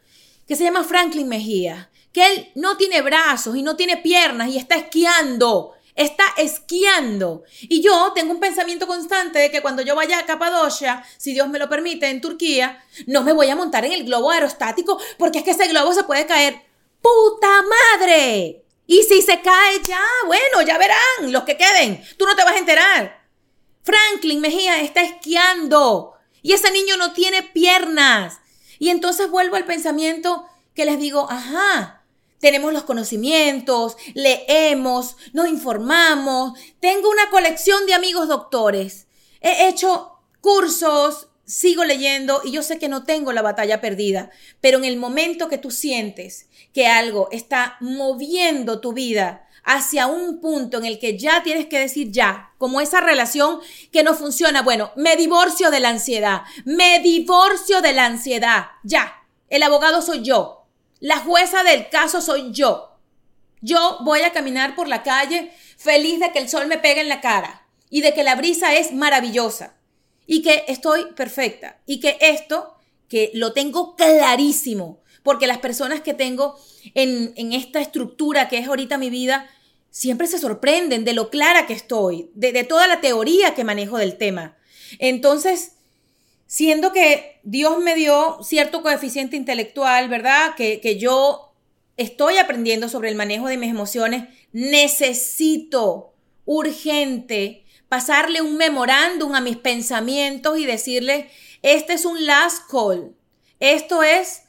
que 0.47 0.57
se 0.57 0.65
llama 0.65 0.85
Franklin 0.85 1.29
Mejía, 1.29 1.91
que 2.13 2.27
él 2.27 2.53
no 2.55 2.77
tiene 2.77 3.03
brazos 3.03 3.57
y 3.57 3.63
no 3.63 3.77
tiene 3.77 3.97
piernas 3.97 4.49
y 4.49 4.57
está 4.57 4.77
esquiando. 4.77 5.73
Está 5.95 6.25
esquiando. 6.39 7.43
Y 7.61 7.83
yo 7.83 8.13
tengo 8.15 8.33
un 8.33 8.41
pensamiento 8.41 8.87
constante 8.87 9.39
de 9.39 9.51
que 9.51 9.61
cuando 9.61 9.83
yo 9.83 9.95
vaya 9.95 10.21
a 10.21 10.25
Capadocia, 10.25 11.05
si 11.19 11.35
Dios 11.35 11.49
me 11.49 11.59
lo 11.59 11.69
permite, 11.69 12.09
en 12.09 12.23
Turquía, 12.23 12.83
no 13.07 13.23
me 13.23 13.35
voy 13.35 13.51
a 13.51 13.57
montar 13.57 13.85
en 13.85 13.93
el 13.93 14.05
globo 14.05 14.31
aerostático 14.31 14.99
porque 15.19 15.41
es 15.41 15.45
que 15.45 15.51
ese 15.51 15.69
globo 15.69 15.93
se 15.93 16.05
puede 16.05 16.25
caer. 16.25 16.63
¡Puta 17.03 17.63
madre! 17.63 18.65
Y 18.87 19.03
si 19.03 19.21
se 19.21 19.43
cae 19.43 19.81
ya, 19.87 20.01
bueno, 20.27 20.63
ya 20.63 20.79
verán 20.79 21.31
los 21.31 21.43
que 21.43 21.59
queden. 21.59 22.03
Tú 22.17 22.25
no 22.25 22.35
te 22.37 22.45
vas 22.45 22.55
a 22.55 22.59
enterar. 22.59 23.22
Franklin 23.83 24.41
Mejía 24.41 24.81
está 24.81 25.03
esquiando 25.03 26.15
y 26.43 26.53
ese 26.53 26.71
niño 26.71 26.97
no 26.97 27.13
tiene 27.13 27.43
piernas. 27.43 28.39
Y 28.79 28.91
entonces 28.91 29.31
vuelvo 29.31 29.57
al 29.57 29.65
pensamiento 29.65 30.47
que 30.75 30.85
les 30.85 30.99
digo, 30.99 31.29
ajá, 31.31 32.03
tenemos 32.41 32.73
los 32.73 32.83
conocimientos, 32.83 33.97
leemos, 34.15 35.17
nos 35.33 35.49
informamos, 35.49 36.59
tengo 36.81 37.09
una 37.09 37.31
colección 37.31 37.87
de 37.87 37.95
amigos 37.95 38.27
doctores, 38.27 39.07
he 39.41 39.69
hecho 39.69 40.19
cursos, 40.41 41.29
sigo 41.45 41.85
leyendo 41.85 42.41
y 42.45 42.51
yo 42.51 42.63
sé 42.63 42.79
que 42.79 42.89
no 42.89 43.05
tengo 43.05 43.33
la 43.33 43.43
batalla 43.43 43.81
perdida, 43.81 44.31
pero 44.61 44.79
en 44.79 44.85
el 44.85 44.97
momento 44.97 45.49
que 45.49 45.59
tú 45.59 45.71
sientes 45.71 46.49
que 46.73 46.89
algo 46.89 47.29
está 47.31 47.77
moviendo 47.81 48.81
tu 48.81 48.93
vida, 48.93 49.49
hacia 49.65 50.07
un 50.07 50.41
punto 50.41 50.79
en 50.79 50.85
el 50.85 50.99
que 50.99 51.19
ya 51.19 51.43
tienes 51.43 51.67
que 51.67 51.79
decir 51.79 52.11
ya, 52.11 52.53
como 52.59 52.81
esa 52.81 53.01
relación 53.01 53.61
que 53.93 54.03
no 54.03 54.15
funciona, 54.15 54.63
bueno, 54.63 54.93
me 54.97 55.17
divorcio 55.17 55.71
de 55.71 55.81
la 55.81 55.91
ansiedad, 55.91 56.43
me 56.65 57.01
divorcio 57.01 57.81
de 57.81 57.93
la 57.93 58.07
ansiedad, 58.07 58.67
ya, 58.83 59.23
el 59.49 59.63
abogado 59.63 60.03
soy 60.03 60.23
yo, 60.23 60.67
la 60.99 61.19
jueza 61.19 61.63
del 61.65 61.89
caso 61.89 62.21
soy 62.21 62.53
yo. 62.53 62.89
Yo 63.61 63.99
voy 64.01 64.23
a 64.23 64.33
caminar 64.33 64.75
por 64.75 64.89
la 64.89 65.03
calle 65.03 65.53
feliz 65.77 66.19
de 66.21 66.33
que 66.33 66.39
el 66.39 66.49
sol 66.49 66.67
me 66.67 66.79
pegue 66.79 67.01
en 67.01 67.09
la 67.09 67.21
cara 67.21 67.67
y 67.91 68.01
de 68.01 68.15
que 68.15 68.25
la 68.25 68.35
brisa 68.35 68.75
es 68.75 68.93
maravillosa 68.93 69.77
y 70.27 70.43
que 70.43 70.65
estoy 70.69 71.13
perfecta 71.15 71.81
y 71.87 72.01
que 72.01 72.19
esto, 72.21 72.77
que 73.09 73.31
lo 73.35 73.53
tengo 73.53 73.95
clarísimo, 73.95 75.02
porque 75.23 75.47
las 75.47 75.59
personas 75.59 76.01
que 76.01 76.15
tengo 76.15 76.59
en, 76.95 77.53
esta 77.53 77.81
estructura 77.81 78.49
que 78.49 78.59
es 78.59 78.69
ahorita 78.69 78.99
mi 78.99 79.11
vida, 79.11 79.49
siempre 79.91 80.27
se 80.27 80.39
sorprenden 80.39 81.05
de 81.05 81.13
lo 81.13 81.31
clara 81.31 81.67
que 81.67 81.75
estoy, 81.75 82.31
de, 82.35 82.65
toda 82.65 82.87
la 82.87 83.01
teoría 83.01 83.55
que 83.55 83.65
manejo 83.65 83.99
del 83.99 84.17
tema. 84.17 84.57
Entonces, 84.99 85.73
siendo 86.47 86.93
que 86.93 87.41
Dios 87.43 87.79
me 87.79 87.95
dio 87.95 88.39
cierto 88.43 88.83
coeficiente 88.83 89.37
intelectual, 89.37 90.09
¿verdad? 90.09 90.55
Que, 90.57 90.81
que 90.81 90.99
yo 90.99 91.53
estoy 91.97 92.39
aprendiendo 92.39 92.89
sobre 92.89 93.09
el 93.09 93.17
manejo 93.17 93.49
de 93.49 93.59
mis 93.59 93.71
emociones, 93.71 94.25
necesito 94.53 96.15
urgente 96.45 97.65
pasarle 97.89 98.41
un 98.41 98.57
memorándum 98.57 99.35
a 99.35 99.41
mis 99.41 99.59
pensamientos 99.59 100.59
y 100.59 100.65
decirle, 100.65 101.31
este 101.61 101.93
es 101.93 102.05
un 102.05 102.25
last 102.25 102.69
call, 102.71 103.15
esto 103.61 104.03
es 104.03 104.42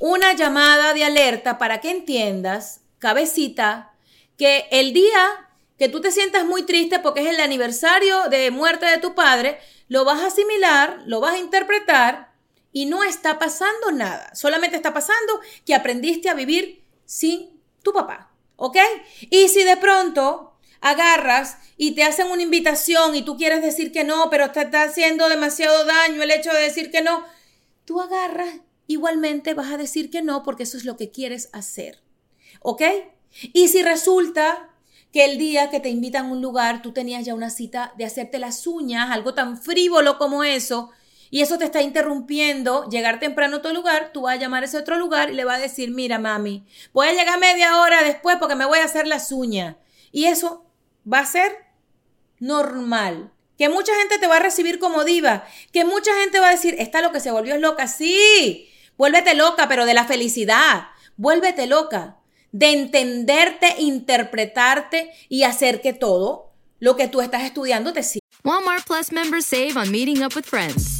una 0.00 0.32
llamada 0.32 0.94
de 0.94 1.04
alerta 1.04 1.58
para 1.58 1.80
que 1.80 1.90
entiendas, 1.90 2.80
cabecita, 2.98 3.92
que 4.36 4.66
el 4.70 4.92
día 4.92 5.48
que 5.78 5.88
tú 5.88 6.00
te 6.00 6.10
sientas 6.10 6.44
muy 6.44 6.64
triste 6.64 6.98
porque 6.98 7.20
es 7.20 7.28
el 7.28 7.40
aniversario 7.40 8.28
de 8.28 8.50
muerte 8.50 8.86
de 8.86 8.98
tu 8.98 9.14
padre, 9.14 9.60
lo 9.88 10.04
vas 10.04 10.20
a 10.20 10.26
asimilar, 10.26 11.02
lo 11.06 11.20
vas 11.20 11.34
a 11.34 11.38
interpretar 11.38 12.32
y 12.72 12.86
no 12.86 13.04
está 13.04 13.38
pasando 13.38 13.92
nada. 13.92 14.34
Solamente 14.34 14.76
está 14.76 14.94
pasando 14.94 15.40
que 15.66 15.74
aprendiste 15.74 16.28
a 16.28 16.34
vivir 16.34 16.82
sin 17.04 17.60
tu 17.82 17.92
papá. 17.92 18.30
¿Ok? 18.56 18.76
Y 19.30 19.48
si 19.48 19.64
de 19.64 19.76
pronto 19.76 20.54
agarras 20.80 21.58
y 21.76 21.92
te 21.92 22.04
hacen 22.04 22.28
una 22.28 22.42
invitación 22.42 23.14
y 23.14 23.22
tú 23.22 23.36
quieres 23.36 23.62
decir 23.62 23.92
que 23.92 24.04
no, 24.04 24.30
pero 24.30 24.50
te 24.50 24.62
está 24.62 24.82
haciendo 24.82 25.28
demasiado 25.28 25.84
daño 25.84 26.22
el 26.22 26.30
hecho 26.30 26.52
de 26.52 26.62
decir 26.62 26.90
que 26.90 27.02
no, 27.02 27.24
tú 27.84 28.00
agarras 28.00 28.60
igualmente 28.90 29.54
vas 29.54 29.72
a 29.72 29.76
decir 29.76 30.10
que 30.10 30.20
no 30.20 30.42
porque 30.42 30.64
eso 30.64 30.76
es 30.76 30.84
lo 30.84 30.96
que 30.96 31.10
quieres 31.10 31.48
hacer. 31.52 32.02
¿Ok? 32.60 32.82
Y 33.52 33.68
si 33.68 33.82
resulta 33.82 34.68
que 35.12 35.24
el 35.24 35.38
día 35.38 35.70
que 35.70 35.78
te 35.78 35.88
invitan 35.88 36.26
a 36.26 36.32
un 36.32 36.42
lugar 36.42 36.82
tú 36.82 36.92
tenías 36.92 37.24
ya 37.24 37.34
una 37.34 37.50
cita 37.50 37.94
de 37.96 38.04
hacerte 38.04 38.38
las 38.40 38.66
uñas, 38.66 39.10
algo 39.10 39.32
tan 39.32 39.56
frívolo 39.56 40.18
como 40.18 40.42
eso, 40.42 40.90
y 41.30 41.42
eso 41.42 41.58
te 41.58 41.64
está 41.64 41.80
interrumpiendo 41.80 42.88
llegar 42.88 43.20
temprano 43.20 43.58
a 43.58 43.62
tu 43.62 43.72
lugar, 43.72 44.10
tú 44.12 44.22
vas 44.22 44.34
a 44.34 44.40
llamar 44.40 44.64
a 44.64 44.66
ese 44.66 44.78
otro 44.78 44.98
lugar 44.98 45.30
y 45.30 45.34
le 45.34 45.44
vas 45.44 45.58
a 45.58 45.62
decir, 45.62 45.92
mira 45.92 46.18
mami, 46.18 46.66
voy 46.92 47.06
a 47.06 47.12
llegar 47.12 47.38
media 47.38 47.78
hora 47.78 48.02
después 48.02 48.38
porque 48.40 48.56
me 48.56 48.66
voy 48.66 48.80
a 48.80 48.84
hacer 48.84 49.06
las 49.06 49.30
uñas. 49.30 49.76
Y 50.10 50.24
eso 50.24 50.66
va 51.10 51.20
a 51.20 51.26
ser 51.26 51.52
normal 52.40 53.32
que 53.56 53.68
mucha 53.68 53.94
gente 53.96 54.18
te 54.18 54.26
va 54.26 54.36
a 54.36 54.40
recibir 54.40 54.78
como 54.78 55.04
diva, 55.04 55.44
que 55.70 55.84
mucha 55.84 56.12
gente 56.20 56.40
va 56.40 56.48
a 56.48 56.52
decir, 56.52 56.76
esta 56.78 57.02
lo 57.02 57.12
que 57.12 57.20
se 57.20 57.30
volvió 57.30 57.58
loca, 57.58 57.86
sí, 57.86 58.69
Vuélvete 59.00 59.34
loca, 59.34 59.66
pero 59.66 59.86
de 59.86 59.94
la 59.94 60.04
felicidad. 60.04 60.88
Vuélvete 61.16 61.66
loca 61.66 62.18
de 62.52 62.70
entenderte, 62.72 63.76
interpretarte 63.78 65.10
y 65.30 65.44
hacer 65.44 65.80
que 65.80 65.94
todo 65.94 66.52
lo 66.80 66.96
que 66.96 67.08
tú 67.08 67.22
estás 67.22 67.44
estudiando 67.44 67.94
te 67.94 68.02
sirva. 68.02 68.26
Walmart 68.44 68.86
Plus 68.86 69.10
members 69.10 69.46
save 69.46 69.72
on 69.74 69.90
meeting 69.90 70.22
up 70.22 70.36
with 70.36 70.44
friends. 70.44 70.99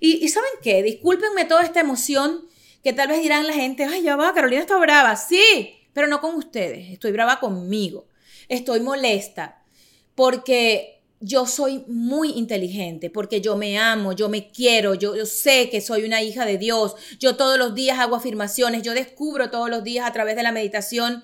Y, 0.00 0.28
¿saben 0.28 0.50
qué? 0.62 0.82
Discúlpenme 0.82 1.44
toda 1.44 1.62
esta 1.62 1.80
emoción 1.80 2.46
que 2.82 2.92
tal 2.92 3.08
vez 3.08 3.20
dirán 3.20 3.46
la 3.46 3.52
gente, 3.52 3.84
ay, 3.84 4.02
ya 4.02 4.16
va, 4.16 4.32
Carolina 4.34 4.60
está 4.60 4.78
brava. 4.78 5.16
Sí, 5.16 5.74
pero 5.92 6.06
no 6.06 6.20
con 6.20 6.34
ustedes, 6.34 6.90
estoy 6.90 7.12
brava 7.12 7.40
conmigo. 7.40 8.06
Estoy 8.48 8.80
molesta 8.80 9.62
porque 10.14 11.00
yo 11.20 11.46
soy 11.46 11.84
muy 11.86 12.30
inteligente, 12.30 13.10
porque 13.10 13.40
yo 13.42 13.56
me 13.56 13.78
amo, 13.78 14.12
yo 14.12 14.28
me 14.28 14.50
quiero, 14.50 14.94
yo, 14.94 15.26
sé 15.26 15.68
que 15.68 15.82
soy 15.82 16.04
una 16.04 16.22
hija 16.22 16.46
de 16.46 16.56
Dios, 16.56 16.94
yo 17.18 17.36
todos 17.36 17.58
los 17.58 17.74
días 17.74 17.98
hago 17.98 18.16
afirmaciones, 18.16 18.82
yo 18.82 18.94
descubro 18.94 19.50
todos 19.50 19.68
los 19.68 19.84
días 19.84 20.06
a 20.06 20.12
través 20.12 20.34
de 20.36 20.42
la 20.42 20.52
meditación 20.52 21.22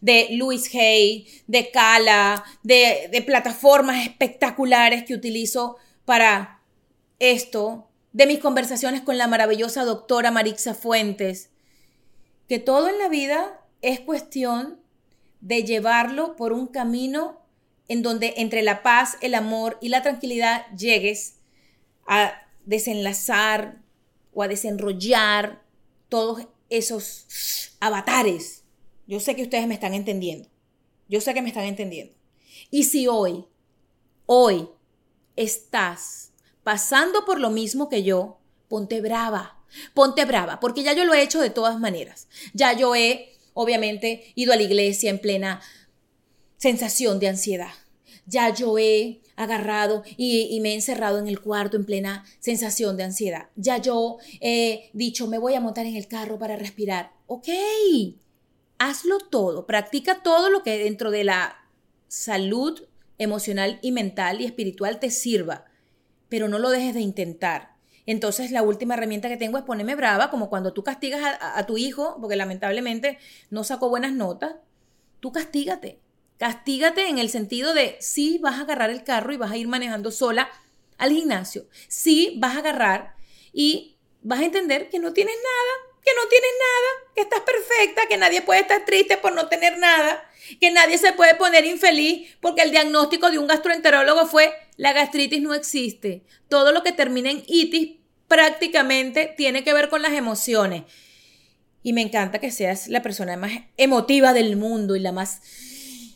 de 0.00 0.28
Louis 0.32 0.68
Hay, 0.74 1.28
de 1.46 1.70
Kala, 1.70 2.44
de 2.62 3.22
plataformas 3.24 4.04
espectaculares 4.04 5.04
que 5.04 5.14
utilizo 5.14 5.76
para 6.04 6.55
esto, 7.18 7.88
de 8.12 8.26
mis 8.26 8.38
conversaciones 8.38 9.02
con 9.02 9.18
la 9.18 9.28
maravillosa 9.28 9.84
doctora 9.84 10.30
Marixa 10.30 10.74
Fuentes, 10.74 11.50
que 12.48 12.58
todo 12.58 12.88
en 12.88 12.98
la 12.98 13.08
vida 13.08 13.60
es 13.82 14.00
cuestión 14.00 14.80
de 15.40 15.64
llevarlo 15.64 16.36
por 16.36 16.52
un 16.52 16.66
camino 16.66 17.40
en 17.88 18.02
donde 18.02 18.34
entre 18.38 18.62
la 18.62 18.82
paz, 18.82 19.16
el 19.20 19.34
amor 19.34 19.78
y 19.80 19.90
la 19.90 20.02
tranquilidad 20.02 20.66
llegues 20.76 21.36
a 22.06 22.42
desenlazar 22.64 23.82
o 24.32 24.42
a 24.42 24.48
desenrollar 24.48 25.62
todos 26.08 26.46
esos 26.68 27.76
avatares. 27.80 28.64
Yo 29.06 29.20
sé 29.20 29.36
que 29.36 29.42
ustedes 29.42 29.66
me 29.66 29.74
están 29.74 29.94
entendiendo. 29.94 30.48
Yo 31.08 31.20
sé 31.20 31.32
que 31.34 31.42
me 31.42 31.48
están 31.48 31.64
entendiendo. 31.64 32.14
Y 32.70 32.84
si 32.84 33.06
hoy, 33.06 33.46
hoy 34.26 34.68
estás 35.36 36.25
pasando 36.66 37.24
por 37.24 37.38
lo 37.38 37.50
mismo 37.50 37.88
que 37.88 38.02
yo, 38.02 38.40
ponte 38.66 39.00
brava. 39.00 39.62
Ponte 39.94 40.24
brava, 40.24 40.58
porque 40.58 40.82
ya 40.82 40.94
yo 40.94 41.04
lo 41.04 41.14
he 41.14 41.22
hecho 41.22 41.40
de 41.40 41.50
todas 41.50 41.78
maneras. 41.78 42.26
Ya 42.54 42.72
yo 42.72 42.96
he, 42.96 43.36
obviamente, 43.54 44.32
ido 44.34 44.52
a 44.52 44.56
la 44.56 44.64
iglesia 44.64 45.10
en 45.10 45.20
plena 45.20 45.60
sensación 46.56 47.20
de 47.20 47.28
ansiedad. 47.28 47.70
Ya 48.26 48.52
yo 48.52 48.78
he 48.78 49.20
agarrado 49.36 50.02
y, 50.16 50.58
me 50.60 50.70
he 50.70 50.74
encerrado 50.74 51.20
en 51.20 51.28
el 51.28 51.40
cuarto 51.40 51.76
en 51.76 51.84
plena 51.84 52.24
sensación 52.40 52.96
de 52.96 53.04
ansiedad. 53.04 53.48
Ya 53.54 53.76
yo 53.78 54.16
he 54.40 54.90
dicho, 54.92 55.28
me 55.28 55.38
voy 55.38 55.54
a 55.54 55.60
montar 55.60 55.86
en 55.86 55.94
el 55.94 56.08
carro 56.08 56.36
para 56.36 56.56
respirar. 56.56 57.12
Ok, 57.28 57.46
hazlo 58.78 59.18
todo, 59.20 59.66
practica 59.66 60.20
todo 60.24 60.50
lo 60.50 60.64
que 60.64 60.78
dentro 60.78 61.12
de 61.12 61.22
la 61.22 61.58
salud 62.08 62.88
emocional 63.18 63.78
y 63.82 63.92
mental 63.92 64.40
y 64.40 64.46
espiritual 64.46 64.98
te 64.98 65.12
sirva, 65.12 65.65
pero 66.28 66.48
no 66.48 66.58
lo 66.58 66.70
dejes 66.70 66.94
de 66.94 67.00
intentar. 67.00 67.76
Entonces 68.06 68.52
la 68.52 68.62
última 68.62 68.94
herramienta 68.94 69.28
que 69.28 69.36
tengo 69.36 69.58
es 69.58 69.64
ponerme 69.64 69.94
brava, 69.96 70.30
como 70.30 70.48
cuando 70.48 70.72
tú 70.72 70.84
castigas 70.84 71.20
a, 71.40 71.66
tu 71.66 71.76
hijo, 71.76 72.16
porque 72.20 72.36
lamentablemente 72.36 73.18
no 73.50 73.64
sacó 73.64 73.88
buenas 73.88 74.12
notas, 74.12 74.54
tú 75.20 75.32
castígate 75.32 75.98
Castígate 76.38 77.08
en 77.08 77.18
el 77.18 77.30
sentido 77.30 77.72
de 77.72 77.96
si 77.98 78.38
vas 78.38 78.56
a 78.56 78.62
agarrar 78.62 78.90
el 78.90 79.04
carro 79.04 79.32
y 79.32 79.38
vas 79.38 79.50
a 79.50 79.56
ir 79.56 79.68
manejando 79.68 80.10
sola 80.10 80.50
al 80.98 81.10
gimnasio. 81.10 81.66
Si 81.88 82.34
vas 82.38 82.56
a 82.56 82.58
agarrar 82.58 83.14
y 83.54 83.96
vas 84.20 84.40
a 84.40 84.44
entender 84.44 84.90
que 84.90 84.98
no 84.98 85.14
tienes 85.14 85.34
nada, 85.34 85.98
que 86.04 86.10
no 86.14 86.28
tienes 86.28 86.50
nada, 86.58 87.12
que 87.14 87.22
estás 87.22 87.40
perfecta, 87.40 88.06
que 88.06 88.18
nadie 88.18 88.42
puede 88.42 88.60
estar 88.60 88.84
triste 88.84 89.16
por 89.16 89.32
no 89.32 89.48
tener 89.48 89.78
nada, 89.78 90.28
que 90.60 90.70
nadie 90.70 90.98
se 90.98 91.14
puede 91.14 91.34
poner 91.36 91.64
infeliz 91.64 92.36
porque 92.40 92.62
el 92.62 92.70
diagnóstico 92.70 93.30
de 93.30 93.38
un 93.38 93.46
gastroenterólogo 93.46 94.26
fue 94.26 94.52
la 94.76 94.92
gastritis 94.92 95.42
no 95.42 95.54
existe. 95.54 96.24
Todo 96.48 96.72
lo 96.72 96.82
que 96.82 96.92
termina 96.92 97.30
en 97.30 97.42
itis 97.46 97.96
prácticamente 98.28 99.32
tiene 99.36 99.64
que 99.64 99.72
ver 99.72 99.88
con 99.88 100.02
las 100.02 100.12
emociones. 100.12 100.84
Y 101.82 101.92
me 101.92 102.02
encanta 102.02 102.40
que 102.40 102.50
seas 102.50 102.88
la 102.88 103.02
persona 103.02 103.36
más 103.36 103.52
emotiva 103.76 104.32
del 104.32 104.56
mundo 104.56 104.96
y 104.96 105.00
la 105.00 105.12
más 105.12 105.40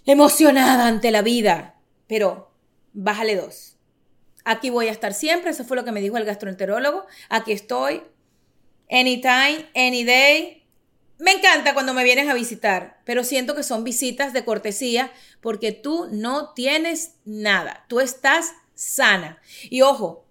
emocionada 0.04 0.86
ante 0.88 1.10
la 1.10 1.22
vida, 1.22 1.76
pero 2.08 2.52
bájale 2.92 3.36
dos. 3.36 3.76
Aquí 4.44 4.70
voy 4.70 4.88
a 4.88 4.92
estar 4.92 5.14
siempre, 5.14 5.50
eso 5.50 5.64
fue 5.64 5.76
lo 5.76 5.84
que 5.84 5.92
me 5.92 6.00
dijo 6.00 6.16
el 6.16 6.24
gastroenterólogo. 6.24 7.06
Aquí 7.28 7.52
estoy, 7.52 8.02
anytime, 8.90 9.68
any 9.74 10.04
day. 10.04 10.59
Me 11.20 11.32
encanta 11.32 11.74
cuando 11.74 11.92
me 11.92 12.02
vienes 12.02 12.30
a 12.30 12.34
visitar, 12.34 12.98
pero 13.04 13.24
siento 13.24 13.54
que 13.54 13.62
son 13.62 13.84
visitas 13.84 14.32
de 14.32 14.42
cortesía 14.42 15.12
porque 15.42 15.70
tú 15.70 16.08
no 16.10 16.54
tienes 16.54 17.16
nada, 17.26 17.84
tú 17.88 18.00
estás 18.00 18.54
sana. 18.74 19.38
Y 19.68 19.82
ojo, 19.82 20.24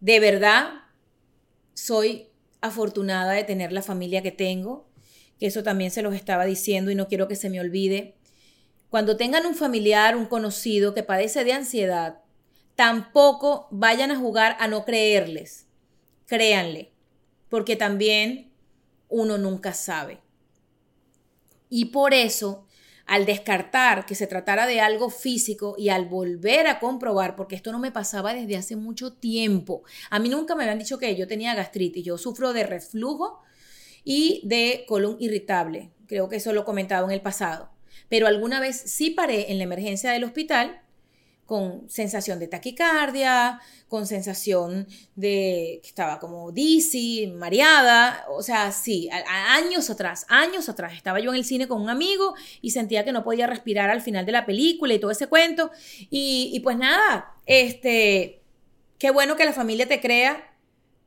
de 0.00 0.20
verdad 0.20 0.68
soy 1.72 2.28
afortunada 2.60 3.32
de 3.32 3.44
tener 3.44 3.72
la 3.72 3.80
familia 3.80 4.22
que 4.22 4.32
tengo, 4.32 4.86
que 5.40 5.46
eso 5.46 5.62
también 5.62 5.90
se 5.90 6.02
los 6.02 6.14
estaba 6.14 6.44
diciendo 6.44 6.90
y 6.90 6.94
no 6.94 7.08
quiero 7.08 7.26
que 7.26 7.34
se 7.34 7.48
me 7.48 7.60
olvide. 7.60 8.16
Cuando 8.90 9.16
tengan 9.16 9.46
un 9.46 9.54
familiar, 9.54 10.14
un 10.14 10.26
conocido 10.26 10.92
que 10.92 11.04
padece 11.04 11.42
de 11.42 11.54
ansiedad, 11.54 12.20
tampoco 12.74 13.66
vayan 13.70 14.10
a 14.10 14.18
jugar 14.18 14.58
a 14.60 14.68
no 14.68 14.84
creerles. 14.84 15.64
Créanle, 16.26 16.92
porque 17.48 17.76
también 17.76 18.45
uno 19.08 19.38
nunca 19.38 19.72
sabe. 19.72 20.20
Y 21.68 21.86
por 21.86 22.14
eso, 22.14 22.66
al 23.06 23.26
descartar 23.26 24.06
que 24.06 24.14
se 24.14 24.26
tratara 24.26 24.66
de 24.66 24.80
algo 24.80 25.10
físico 25.10 25.74
y 25.78 25.88
al 25.88 26.06
volver 26.06 26.66
a 26.66 26.78
comprobar, 26.78 27.36
porque 27.36 27.56
esto 27.56 27.72
no 27.72 27.78
me 27.78 27.92
pasaba 27.92 28.34
desde 28.34 28.56
hace 28.56 28.76
mucho 28.76 29.12
tiempo, 29.14 29.82
a 30.10 30.18
mí 30.18 30.28
nunca 30.28 30.54
me 30.54 30.64
habían 30.64 30.78
dicho 30.78 30.98
que 30.98 31.14
yo 31.16 31.26
tenía 31.26 31.54
gastritis, 31.54 32.04
yo 32.04 32.18
sufro 32.18 32.52
de 32.52 32.64
reflujo 32.64 33.40
y 34.04 34.42
de 34.44 34.84
colon 34.86 35.16
irritable, 35.18 35.92
creo 36.06 36.28
que 36.28 36.36
eso 36.36 36.52
lo 36.52 36.62
he 36.62 36.64
comentado 36.64 37.06
en 37.06 37.12
el 37.12 37.22
pasado 37.22 37.76
pero 38.08 38.26
alguna 38.26 38.60
vez 38.60 38.76
sí 38.76 39.10
paré 39.10 39.50
en 39.50 39.58
la 39.58 39.64
emergencia 39.64 40.12
del 40.12 40.24
hospital 40.24 40.80
con 41.46 41.88
sensación 41.88 42.38
de 42.40 42.48
taquicardia, 42.48 43.60
con 43.88 44.06
sensación 44.06 44.86
de 45.14 45.78
que 45.80 45.88
estaba 45.88 46.18
como 46.18 46.50
dizzy, 46.50 47.28
mareada, 47.28 48.26
o 48.28 48.42
sea, 48.42 48.72
sí, 48.72 49.08
años 49.48 49.88
atrás, 49.88 50.26
años 50.28 50.68
atrás, 50.68 50.94
estaba 50.94 51.20
yo 51.20 51.30
en 51.30 51.36
el 51.36 51.44
cine 51.44 51.68
con 51.68 51.80
un 51.80 51.88
amigo 51.88 52.34
y 52.60 52.72
sentía 52.72 53.04
que 53.04 53.12
no 53.12 53.22
podía 53.22 53.46
respirar 53.46 53.90
al 53.90 54.02
final 54.02 54.26
de 54.26 54.32
la 54.32 54.44
película 54.44 54.92
y 54.92 54.98
todo 54.98 55.12
ese 55.12 55.28
cuento, 55.28 55.70
y, 56.10 56.50
y 56.52 56.60
pues 56.60 56.76
nada, 56.76 57.36
este, 57.46 58.42
qué 58.98 59.10
bueno 59.10 59.36
que 59.36 59.44
la 59.44 59.52
familia 59.52 59.86
te 59.86 60.00
crea, 60.00 60.52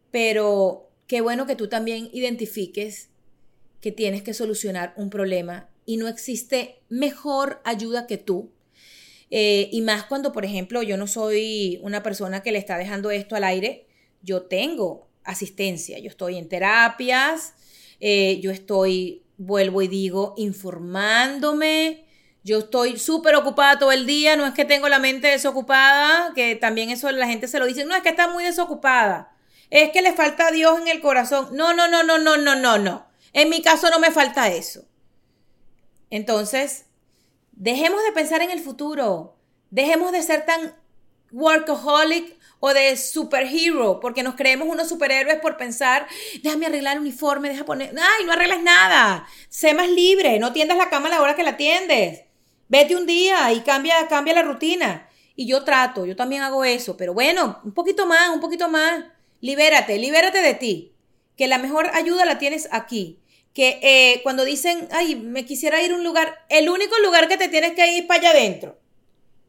pero 0.10 0.90
qué 1.06 1.22
bueno 1.22 1.46
que 1.46 1.56
tú 1.56 1.68
también 1.68 2.10
identifiques 2.14 3.10
que 3.82 3.92
tienes 3.92 4.24
que 4.24 4.34
solucionar 4.34 4.94
un 4.96 5.10
problema 5.10 5.70
y 5.86 5.98
no 5.98 6.08
existe 6.08 6.82
mejor 6.90 7.62
ayuda 7.64 8.08
que 8.08 8.18
tú. 8.18 8.52
Eh, 9.32 9.70
y 9.72 9.82
más 9.82 10.06
cuando, 10.06 10.32
por 10.32 10.46
ejemplo, 10.46 10.82
yo 10.82 10.98
no 10.98 11.08
soy 11.08 11.80
una 11.84 12.02
persona 12.02 12.42
que 12.42 12.52
le 12.52 12.58
está 12.58 12.78
dejando 12.78 13.12
esto 13.12 13.36
al 13.36 13.44
aire, 13.44 13.88
yo 14.22 14.44
tengo 14.44 15.10
asistencia, 15.24 16.00
yo 16.00 16.10
estoy 16.10 16.38
en 16.38 16.50
terapias, 16.50 17.54
eh, 18.00 18.40
yo 18.42 18.52
estoy, 18.52 19.24
vuelvo 19.38 19.82
y 19.82 19.88
digo, 19.88 20.34
informándome, 20.38 22.06
yo 22.44 22.60
estoy 22.60 22.98
súper 22.98 23.36
ocupada 23.36 23.78
todo 23.78 23.92
el 23.92 24.06
día, 24.06 24.36
no 24.36 24.46
es 24.46 24.54
que 24.54 24.66
tengo 24.66 24.90
la 24.90 25.00
mente 25.00 25.28
desocupada, 25.28 26.34
que 26.34 26.56
también 26.56 26.90
eso 26.90 27.12
la 27.12 27.28
gente 27.28 27.48
se 27.48 27.60
lo 27.60 27.66
dice, 27.66 27.86
no 27.86 27.96
es 27.96 28.02
que 28.02 28.10
está 28.10 28.28
muy 28.28 28.44
desocupada, 28.44 29.36
es 29.70 29.92
que 29.92 30.02
le 30.02 30.14
falta 30.14 30.48
a 30.48 30.52
Dios 30.52 30.80
en 30.80 30.88
el 30.88 31.02
corazón. 31.02 31.50
No, 31.52 31.74
no, 31.74 31.88
no, 31.88 32.02
no, 32.04 32.18
no, 32.18 32.38
no, 32.38 32.56
no, 32.56 32.78
no. 32.80 33.08
En 33.34 33.50
mi 33.50 33.62
caso 33.62 33.90
no 33.92 34.00
me 34.00 34.10
falta 34.10 34.48
eso. 34.50 34.86
Entonces, 36.10 36.86
dejemos 37.60 38.02
de 38.04 38.14
pensar 38.14 38.42
en 38.42 38.50
el 38.50 38.62
futuro. 38.62 39.36
Dejemos 39.70 40.12
de 40.12 40.24
ser 40.24 40.46
tan 40.46 40.74
workaholic 41.32 42.40
o 42.60 42.74
de 42.74 42.98
superhero, 42.98 44.00
porque 44.00 44.24
nos 44.24 44.36
creemos 44.36 44.68
unos 44.68 44.90
superhéroes 44.90 45.40
por 45.40 45.56
pensar, 45.58 46.08
déjame 46.42 46.66
arreglar 46.66 46.96
el 46.96 47.02
uniforme, 47.02 47.50
deja 47.50 47.64
poner, 47.64 47.94
ay, 47.98 48.26
no 48.26 48.34
arreglas 48.34 48.62
nada, 48.62 49.28
sé 49.48 49.74
más 49.74 49.90
libre, 49.90 50.40
no 50.40 50.52
tiendas 50.52 50.78
la 50.78 50.90
cama 50.90 51.08
a 51.08 51.12
la 51.12 51.22
hora 51.22 51.36
que 51.36 51.44
la 51.44 51.56
tiendes, 51.56 52.24
vete 52.68 52.98
un 52.98 53.06
día 53.06 53.54
y 53.54 53.62
cambia, 53.62 54.08
cambia 54.08 54.34
la 54.34 54.42
rutina. 54.42 55.08
Y 55.38 55.48
yo 55.48 55.64
trato, 55.64 56.06
yo 56.06 56.18
también 56.18 56.42
hago 56.42 56.66
eso, 56.66 56.98
pero 56.98 57.14
bueno, 57.14 57.62
un 57.64 57.74
poquito 57.74 58.06
más, 58.06 58.30
un 58.32 58.42
poquito 58.42 58.68
más, 58.68 59.06
libérate, 59.40 59.98
libérate 59.98 60.42
de 60.42 60.54
ti, 60.54 60.94
que 61.38 61.48
la 61.48 61.60
mejor 61.60 61.92
ayuda 61.94 62.26
la 62.26 62.40
tienes 62.40 62.68
aquí 62.72 63.20
que 63.60 63.78
eh, 63.82 64.22
cuando 64.24 64.46
dicen, 64.46 64.88
ay, 64.90 65.18
me 65.18 65.44
quisiera 65.44 65.84
ir 65.84 65.92
a 65.92 65.96
un 65.96 66.06
lugar, 66.06 66.46
el 66.48 66.70
único 66.70 66.98
lugar 67.00 67.28
que 67.28 67.36
te 67.36 67.50
tienes 67.50 67.74
que 67.74 67.92
ir 67.92 68.08
para 68.08 68.22
allá 68.22 68.30
adentro, 68.30 68.80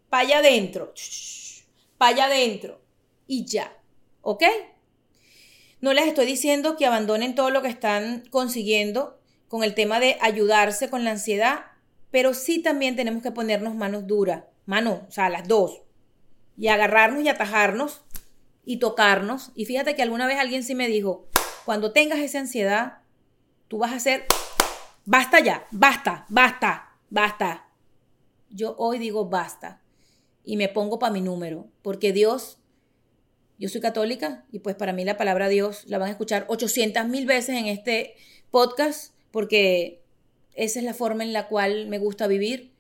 para 0.09 0.25
allá 0.25 0.39
adentro, 0.39 0.93
para 1.97 2.17
allá 2.17 2.25
adentro, 2.25 2.81
y 3.29 3.45
ya, 3.45 3.73
¿ok? 4.23 4.43
No 5.81 5.93
les 5.93 6.09
estoy 6.09 6.27
diciendo 6.27 6.77
que 6.77 6.87
abandonen 6.87 7.37
todo 7.37 7.51
lo 7.51 7.63
que 7.63 7.69
están 7.69 8.25
consiguiendo 8.31 9.21
con 9.47 9.63
el 9.63 9.75
tema 9.75 10.01
de 10.01 10.19
ayudarse 10.21 10.91
con 10.91 11.05
la 11.05 11.13
ansiedad, 11.13 11.67
pero 12.11 12.35
sí 12.35 12.59
también 12.59 12.97
tenemos 12.97 13.23
que 13.23 13.31
ponernos 13.31 13.77
manos 13.77 14.09
duras, 14.09 14.43
manos, 14.67 15.03
o 15.09 15.13
sea, 15.13 15.29
las 15.31 15.47
dos, 15.47 15.83
y 16.59 16.67
agarrarnos 16.67 17.23
y 17.23 17.29
atajarnos 17.29 18.03
y 18.65 18.79
tocarnos. 18.79 19.53
Y 19.55 19.67
fíjate 19.67 19.95
que 19.95 20.03
alguna 20.03 20.27
vez 20.27 20.41
alguien 20.41 20.65
sí 20.65 20.75
me 20.75 20.89
dijo, 20.89 21.29
cuando 21.65 21.93
tengas 21.93 22.19
esa 22.19 22.41
ansiedad, 22.41 23.00
Tú 23.71 23.79
vas 23.79 23.93
a 23.93 23.97
hacer, 23.97 24.25
basta 25.05 25.39
ya, 25.39 25.65
basta, 25.71 26.27
basta, 26.29 26.97
basta. 27.09 27.69
Yo 28.51 28.75
hoy 28.79 28.99
digo 28.99 29.27
basta 29.27 29.81
y 30.43 30.57
me 30.57 30.69
pongo 30.69 30.99
para 30.99 31.13
mi 31.13 31.21
número, 31.21 31.69
porque 31.81 32.13
Dios, 32.13 32.59
yo 33.61 33.69
soy 33.69 33.81
católica 33.81 34.45
y 34.51 34.59
pues 34.59 34.75
para 34.75 34.93
mí 34.93 35.05
la 35.05 35.17
palabra 35.17 35.49
Dios 35.49 35.85
la 35.87 35.99
van 35.99 36.09
a 36.09 36.11
escuchar 36.11 36.47
800 36.49 37.07
mil 37.07 37.27
veces 37.27 37.57
en 37.57 37.67
este 37.67 38.17
podcast, 38.51 39.15
porque 39.31 40.03
esa 40.55 40.81
es 40.81 40.85
la 40.85 40.93
forma 40.93 41.23
en 41.23 41.33
la 41.33 41.47
cual 41.47 41.87
me 41.87 41.99
gusta 41.99 42.27
vivir. 42.27 42.73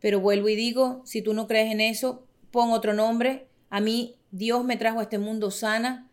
Pero 0.00 0.18
vuelvo 0.18 0.48
y 0.48 0.56
digo, 0.56 1.02
si 1.04 1.22
tú 1.22 1.34
no 1.34 1.46
crees 1.46 1.70
en 1.70 1.80
eso, 1.80 2.26
pon 2.50 2.72
otro 2.72 2.94
nombre. 2.94 3.46
A 3.70 3.80
mí 3.80 4.16
Dios 4.32 4.64
me 4.64 4.76
trajo 4.76 4.98
a 4.98 5.04
este 5.04 5.18
mundo 5.18 5.52
sana. 5.52 6.10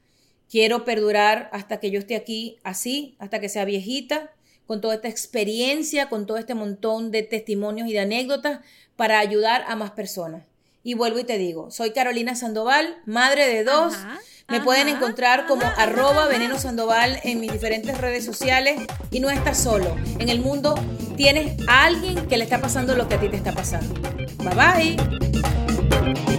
Quiero 0.49 0.83
perdurar 0.83 1.49
hasta 1.53 1.79
que 1.79 1.91
yo 1.91 1.99
esté 1.99 2.15
aquí 2.15 2.57
así, 2.63 3.15
hasta 3.19 3.39
que 3.39 3.49
sea 3.49 3.65
viejita, 3.65 4.31
con 4.65 4.81
toda 4.81 4.95
esta 4.95 5.07
experiencia, 5.07 6.09
con 6.09 6.25
todo 6.25 6.37
este 6.37 6.53
montón 6.53 7.11
de 7.11 7.23
testimonios 7.23 7.87
y 7.87 7.93
de 7.93 7.99
anécdotas 7.99 8.59
para 8.95 9.19
ayudar 9.19 9.63
a 9.67 9.75
más 9.75 9.91
personas. 9.91 10.43
Y 10.83 10.93
vuelvo 10.93 11.19
y 11.19 11.23
te 11.23 11.37
digo, 11.37 11.71
soy 11.71 11.91
Carolina 11.91 12.35
Sandoval, 12.35 12.97
madre 13.05 13.47
de 13.47 13.63
dos. 13.63 13.95
Me 14.47 14.61
pueden 14.61 14.87
encontrar 14.87 15.45
como 15.45 15.63
arroba 15.77 16.27
veneno 16.27 16.57
sandoval 16.57 17.19
en 17.23 17.39
mis 17.39 17.51
diferentes 17.51 17.97
redes 17.97 18.25
sociales 18.25 18.81
y 19.11 19.19
no 19.19 19.29
estás 19.29 19.61
solo. 19.61 19.95
En 20.17 20.29
el 20.29 20.39
mundo 20.39 20.75
tienes 21.15 21.55
a 21.67 21.85
alguien 21.85 22.27
que 22.27 22.37
le 22.37 22.43
está 22.43 22.59
pasando 22.59 22.95
lo 22.95 23.07
que 23.07 23.15
a 23.15 23.19
ti 23.19 23.29
te 23.29 23.37
está 23.37 23.51
pasando. 23.51 23.93
Bye 24.37 24.97
bye. 24.97 26.38